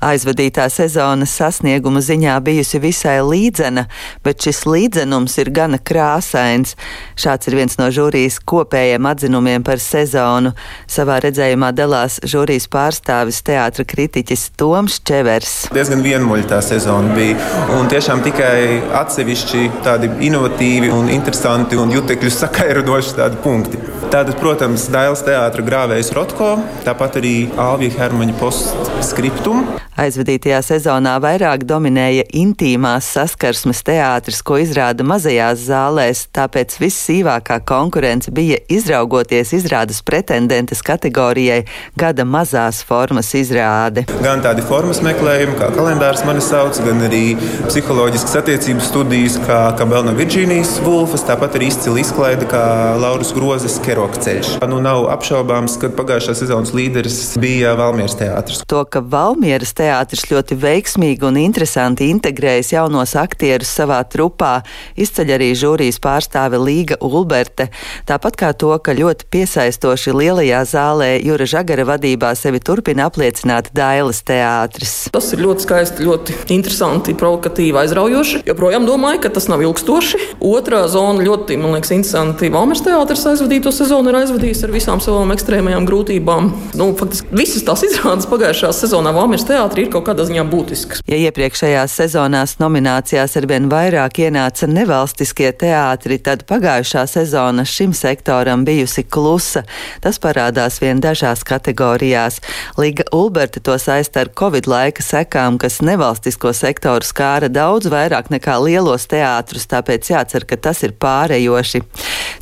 Aizvadītā 0.03 0.65
sezona 0.67 1.23
sasnieguma 1.29 2.01
ziņā 2.03 2.35
bijusi 2.43 2.79
visai 2.83 3.21
līdzena, 3.23 3.85
bet 4.25 4.43
šis 4.43 4.63
līdzenums 4.67 5.37
ir 5.39 5.51
gana 5.55 5.79
krāsains. 5.79 6.73
Šāds 7.15 7.47
ir 7.47 7.55
viens 7.61 7.77
no 7.79 7.87
žūrijas 7.93 8.41
kopējiem 8.43 9.07
atzinumiem 9.07 9.63
par 9.63 9.79
sezonu. 9.79 10.51
Savā 10.91 11.21
redzējumā 11.23 11.71
dalās 11.77 12.19
žūrijas 12.27 12.67
pārstāvis 12.73 13.39
teātra 13.47 13.85
kritiķis 13.87 14.49
Toms 14.59 14.99
Čevers. 15.07 15.53
Diezgan 15.75 16.03
vienmuļa 16.03 16.49
tā 16.51 16.59
sezona 16.65 17.15
bija, 17.15 17.39
un 17.77 17.87
tiešām 17.91 18.25
tikai 18.27 18.81
atsevišķi 18.99 19.63
tādi 19.87 20.11
inovatīvi 20.27 20.91
un 20.91 21.07
interesanti 21.15 21.79
un 21.79 21.95
jutekļus 21.95 22.41
sakairodoši 22.43 23.15
tādi 23.21 23.39
punkti. 23.45 23.79
Tātad, 24.13 24.35
protams, 24.41 24.89
Dailas 24.93 25.23
teātra 25.25 25.63
grāvējs 25.65 26.11
Rotko, 26.13 26.57
tāpat 26.83 27.21
arī 27.23 27.37
Alvija 27.57 28.03
Hermaņa 28.03 28.35
postskriptum. 28.41 29.63
Aizvadītajā 29.93 30.57
sezonā 30.65 31.11
vairāk 31.21 31.67
dominēja 31.69 32.23
intīmās 32.33 33.05
saskarsmes 33.13 33.83
teātris, 33.85 34.39
ko 34.41 34.55
izrāda 34.57 35.05
mazajās 35.05 35.67
zālēs, 35.67 36.23
tāpēc 36.33 36.79
vissīvākā 36.81 37.59
konkurence 37.69 38.33
bija 38.33 38.57
izraugoties 38.73 39.51
izrādes 39.53 39.99
pretendentes 40.01 40.81
kategorijai 40.81 41.59
gada 41.99 42.25
mazās 42.25 42.79
formas 42.81 43.29
izrāde. 43.37 44.07
Gan 44.23 44.41
tādi 44.41 44.65
formas 44.65 45.03
meklējumi, 45.05 45.59
kā 45.61 45.69
kalendārs 45.77 46.25
mani 46.25 46.41
sauc, 46.41 46.81
gan 46.87 47.05
arī 47.05 47.37
psiholoģiskas 47.67 48.39
attiecības 48.41 48.89
studijas, 48.89 49.37
kā, 49.45 49.59
kā 49.77 49.87
Belna 49.93 50.17
Virģīnijas 50.17 50.79
Vulfas, 50.87 51.27
tāpat 51.29 51.59
arī 51.59 51.69
izcila 51.69 52.01
izklaide, 52.01 52.49
kā 52.49 52.63
Lauras 52.97 53.35
Grozes 53.37 53.77
Keroka 53.85 54.25
ceļš. 54.25 54.55
Nu, 54.73 54.81
nav 54.81 55.05
apšaubāms, 55.13 55.77
ka 55.77 55.93
pagājušā 55.93 56.33
sezonas 56.41 56.73
līderis 56.73 57.21
bija 57.37 57.77
Valmieras 57.77 58.17
teātris. 58.17 58.65
To, 58.73 58.81
ka 58.89 59.05
Valmieras 59.05 59.69
teātris 59.69 59.82
ļoti 59.83 60.55
veiksmīgi 60.59 61.25
un 61.27 61.37
interesanti 61.41 62.07
integrējas 62.11 62.73
jaunos 62.73 63.15
aktierus 63.19 63.71
savā 63.73 63.99
trupā, 64.07 64.61
izceļ 64.95 65.33
arī 65.35 65.49
žūrijas 65.57 65.99
pārstāve 66.03 66.59
Līga 66.61 66.97
Ulberte. 67.03 67.69
Tāpat 68.07 68.37
kā 68.39 68.51
to, 68.53 68.71
ka 68.83 68.95
ļoti 68.95 69.27
piesaistoši 69.33 70.13
lielajā 70.15 70.61
zālē 70.69 71.09
Jūra 71.23 71.47
Žagara 71.49 71.85
vadībā 71.87 72.33
sevi 72.39 72.61
turpina 72.63 73.09
apliecināt 73.09 73.71
Dailas 73.75 74.23
teātris. 74.23 75.09
Tas 75.13 75.31
ir 75.33 75.43
ļoti 75.43 75.67
skaisti, 75.67 76.07
ļoti 76.07 76.37
interesanti, 76.55 77.15
provokatīvi, 77.17 77.75
aizraujoši. 77.83 78.43
Joprojām 78.47 78.87
domāju, 78.87 79.23
ka 79.25 79.33
tas 79.33 79.49
nav 79.51 79.63
ilgstoši. 79.65 80.21
Otrā 80.43 80.85
zona 80.91 81.23
ļoti, 81.25 81.59
man 81.61 81.75
liekas, 81.77 81.93
interesanti. 81.95 82.51
Valmers 82.53 82.83
teātris 82.85 83.25
aizvadīto 83.33 83.73
sezonu 83.75 84.11
ir 84.11 84.21
aizvadījis 84.21 84.63
ar 84.67 84.75
visām 84.75 85.03
savām 85.03 85.33
ekstrēmajām 85.35 85.87
grūtībām. 85.89 86.51
Nu, 86.79 86.91
faktiski 86.99 87.35
visas 87.35 87.65
tās 87.67 87.85
izrādes 87.87 88.29
pagājušā 88.31 88.71
sezonā 88.75 89.13
Valmers 89.15 89.45
teātris 89.47 89.72
teātri 89.73 89.87
ir 89.87 89.93
kaut 89.93 90.05
kādā 90.05 90.23
ziņā 90.27 90.43
būtisks. 90.51 90.99
Ja 91.09 91.17
iepriekšējās 91.17 91.93
sezonās 91.97 92.51
nominācijās 92.61 93.33
arvien 93.39 93.65
vairāk 93.71 94.19
ienāca 94.21 94.67
nevalstiskie 94.69 95.49
teātri, 95.49 96.19
tad 96.21 96.43
pagājušā 96.45 97.07
sezona 97.09 97.65
šim 97.65 97.95
sektoram 97.97 98.65
bijusi 98.67 99.01
klusa. 99.01 99.63
Tas 100.03 100.19
parādās 100.21 100.77
vien 100.83 101.01
dažās 101.01 101.41
kategorijās. 101.41 102.37
Līga 102.77 103.07
Ulberta 103.17 103.63
to 103.65 103.79
saista 103.81 104.21
ar 104.21 104.29
Covid 104.37 104.69
laika 104.69 105.01
sekām, 105.01 105.57
kas 105.57 105.79
nevalstisko 105.81 106.53
sektoru 106.53 107.01
skāra 107.01 107.49
daudz 107.49 107.89
vairāk 107.89 108.29
nekā 108.29 108.59
lielos 108.61 109.09
teātrus, 109.09 109.65
tāpēc 109.73 110.11
jācer, 110.13 110.45
ka 110.45 110.59
tas 110.69 110.83
ir 110.85 110.93
pārējoši. 111.01 111.81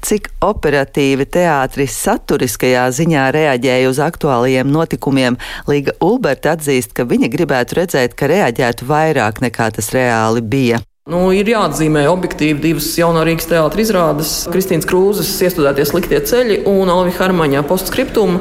Cik 0.03 0.27
operatīvi 0.43 1.29
teātris 1.31 1.95
saturiskajā 1.95 2.89
ziņā 2.91 3.29
reaģēja 3.31 3.87
uz 3.87 4.03
aktuālajiem 4.03 4.67
notikumiem, 4.67 5.39
Līga 5.69 5.95
Ulberta 6.03 6.57
atzīst, 6.57 6.91
ka 6.97 7.05
viņa 7.07 7.20
gribētu 7.29 7.77
redzēt, 7.77 8.15
ka 8.17 8.29
reaģētu 8.31 8.87
vairāk 8.89 9.41
nekā 9.45 9.69
tas 9.75 9.91
reāli 9.93 10.41
bija. 10.41 10.81
Nu, 11.09 11.31
ir 11.33 11.47
jāatzīmē 11.49 12.03
objektīvi 12.11 12.61
divas 12.61 12.91
jaunā 12.93 13.23
Rīgas 13.25 13.47
teātris 13.49 13.87
izrādes- 13.87 14.31
Kristīnas 14.53 14.85
Krūzes 14.85 15.31
iestudētie 15.41 15.81
sliktie 15.89 16.19
ceļi 16.21 16.59
un 16.69 16.91
Alvi 16.93 17.09
Harmaņā 17.17 17.63
postskriptum, 17.65 18.37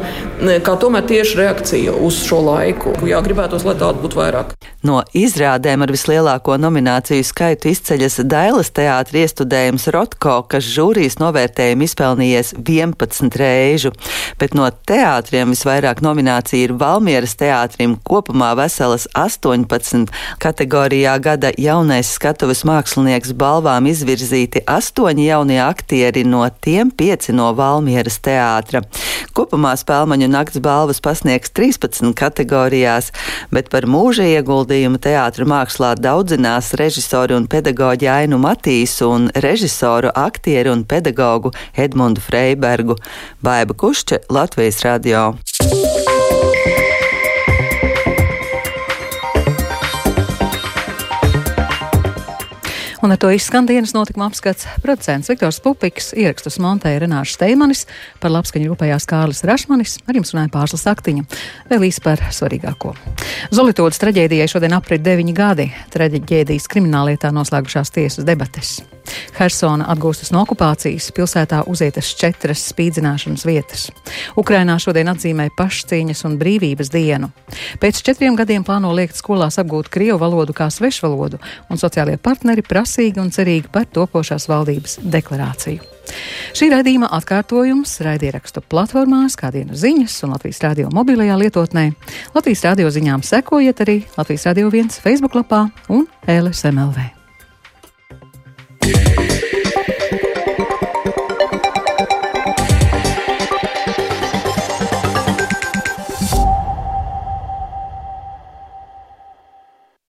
kā 0.61 0.75
tomēr 0.77 1.07
tieši 1.09 1.39
reakcija 1.41 1.95
uz 1.97 2.19
šo 2.21 2.43
laiku. 2.45 2.93
Jā, 3.09 3.23
gribētos, 3.25 3.65
lai 3.65 3.79
tādu 3.81 4.05
būtu 4.05 4.21
vairāk. 4.21 4.53
No 4.85 5.01
izrādēm 5.17 5.81
ar 5.81 5.89
vislielāko 5.89 6.59
nomināciju 6.61 7.25
skaitu 7.25 7.71
izceļas 7.73 8.29
Dailas 8.29 8.69
teātris 8.77 9.33
iestudējums 9.33 9.89
Rotko, 9.97 10.43
kas 10.47 10.69
žūrijas 10.69 11.17
novērtējumu 11.17 11.89
izpelnījies 11.89 12.53
11 12.61 13.41
reižu, 13.41 13.95
bet 14.39 14.53
no 14.53 14.69
teātriem 14.69 15.57
visvairāk 15.57 16.05
nomināciju 16.05 16.69
ir 16.69 16.77
Valmieras 16.77 17.39
teātrim 17.41 17.97
kopumā 18.05 18.53
veselas 18.55 19.09
18 19.15 20.13
kategorijā 20.39 21.17
gada 21.25 21.53
jaunais 21.57 22.13
skatu 22.13 22.50
Lietuvas 22.51 22.67
mākslinieks 22.67 23.31
balvām 23.39 23.87
izvirzīti 23.87 24.65
astoņi 24.67 25.29
jaunie 25.29 25.61
aktieri, 25.63 26.25
no 26.27 26.41
tiem 26.51 26.89
pieci 26.91 27.31
no 27.31 27.53
Valmieras 27.55 28.17
teātra. 28.19 28.81
Kopumā 29.39 29.77
spēlmaņu 29.79 30.27
nakts 30.33 30.59
balvas 30.59 30.99
pasniegs 30.99 31.55
13 31.55 32.11
kategorijās, 32.19 33.13
bet 33.55 33.71
par 33.71 33.87
mūža 33.87 34.27
ieguldījumu 34.33 34.99
teātra 34.99 35.47
mākslā 35.47 35.93
daudzinās 35.95 36.73
režisori 36.81 37.39
un 37.39 37.47
pedagoģi 37.47 38.11
Ainu 38.17 38.43
Matīsu 38.43 39.13
un 39.15 39.31
režisoru, 39.47 40.11
aktieru 40.11 40.75
un 40.75 40.83
pedagogu 40.83 41.55
Edmundu 41.79 42.19
Freibergu. 42.27 42.99
Baiba 43.47 43.79
Kušče, 43.79 44.25
Latvijas 44.27 44.83
radio. 44.89 45.29
Un 53.01 53.15
ar 53.15 53.17
to 53.17 53.31
izskan 53.33 53.65
dienas 53.65 53.95
notikuma 53.97 54.27
apskats. 54.29 54.67
Producents 54.85 55.31
Viktors 55.33 55.61
Pupiks, 55.65 56.11
ierakstus 56.13 56.59
montēja 56.61 57.01
Renāšu 57.01 57.39
Steimanis, 57.39 57.87
par 58.21 58.35
labskaņu 58.35 58.69
rūpējās 58.69 59.09
Kārlis 59.09 59.41
Rašmanis, 59.49 59.97
ar 60.05 60.21
jums 60.21 60.35
runāja 60.35 60.53
Pārslas 60.53 60.85
Aktiņa. 60.93 61.25
Vēl 61.73 61.89
īsi 61.89 62.05
par 62.05 62.21
svarīgāko. 62.29 62.93
Zolitodas 63.57 64.03
traģēdijai 64.05 64.53
šodien 64.53 64.77
aprit 64.77 65.01
deviņi 65.07 65.37
gadi. 65.37 65.71
Traģēdijas 65.97 66.69
krimināllietā 66.69 67.33
noslēgušās 67.33 67.97
tiesas 67.97 68.29
debates. 68.29 68.83
Hersona 69.39 69.87
atgūstas 69.93 70.33
no 70.35 70.43
okupācijas, 70.45 71.11
pilsētā 71.17 71.63
uzietas 71.71 72.11
četras 72.19 72.63
spīdzināšanas 72.73 73.47
vietas. 73.49 73.87
Ukrainā 74.41 74.77
šodien 74.83 75.11
atzīmē 75.13 75.49
pašcīņas 75.59 76.25
un 76.29 76.37
brīvības 76.41 76.93
dienu. 76.93 77.31
Pēc 77.83 78.03
četriem 78.07 78.37
gadiem 78.39 78.67
plāno 78.67 78.93
liekt 78.97 79.19
skolās 79.21 79.61
apgūt 79.63 79.91
krievu 79.93 80.21
valodu 80.23 80.57
kā 80.57 80.71
svešvalodu, 80.73 81.41
un 81.71 81.81
sociālie 81.81 82.19
partneri 82.21 82.65
prasīgi 82.67 83.23
un 83.23 83.33
cerīgi 83.35 83.73
par 83.73 83.89
topošās 83.91 84.49
valdības 84.51 85.01
deklarāciju. 85.03 85.91
Šī 86.57 86.71
raidījuma 86.73 87.11
atkārtojums 87.21 87.93
raidierakstu 88.05 88.65
platformās, 88.73 89.37
kā 89.39 89.53
dienas 89.55 89.83
ziņas 89.85 90.19
un 90.27 90.35
Latvijas 90.35 90.63
radio 90.65 90.91
mobilajā 90.95 91.39
lietotnē. 91.45 91.87
Latvijas 92.35 92.67
radio 92.67 92.91
ziņām 92.91 93.25
sekojiet 93.27 93.87
arī 93.87 94.01
Latvijas 94.19 94.51
radio 94.51 94.75
viens 94.75 95.01
Facebook 95.03 95.39
lapā 95.39 95.69
un 95.89 96.07
LSMLV. 96.27 97.20
Yeah. 98.83 99.40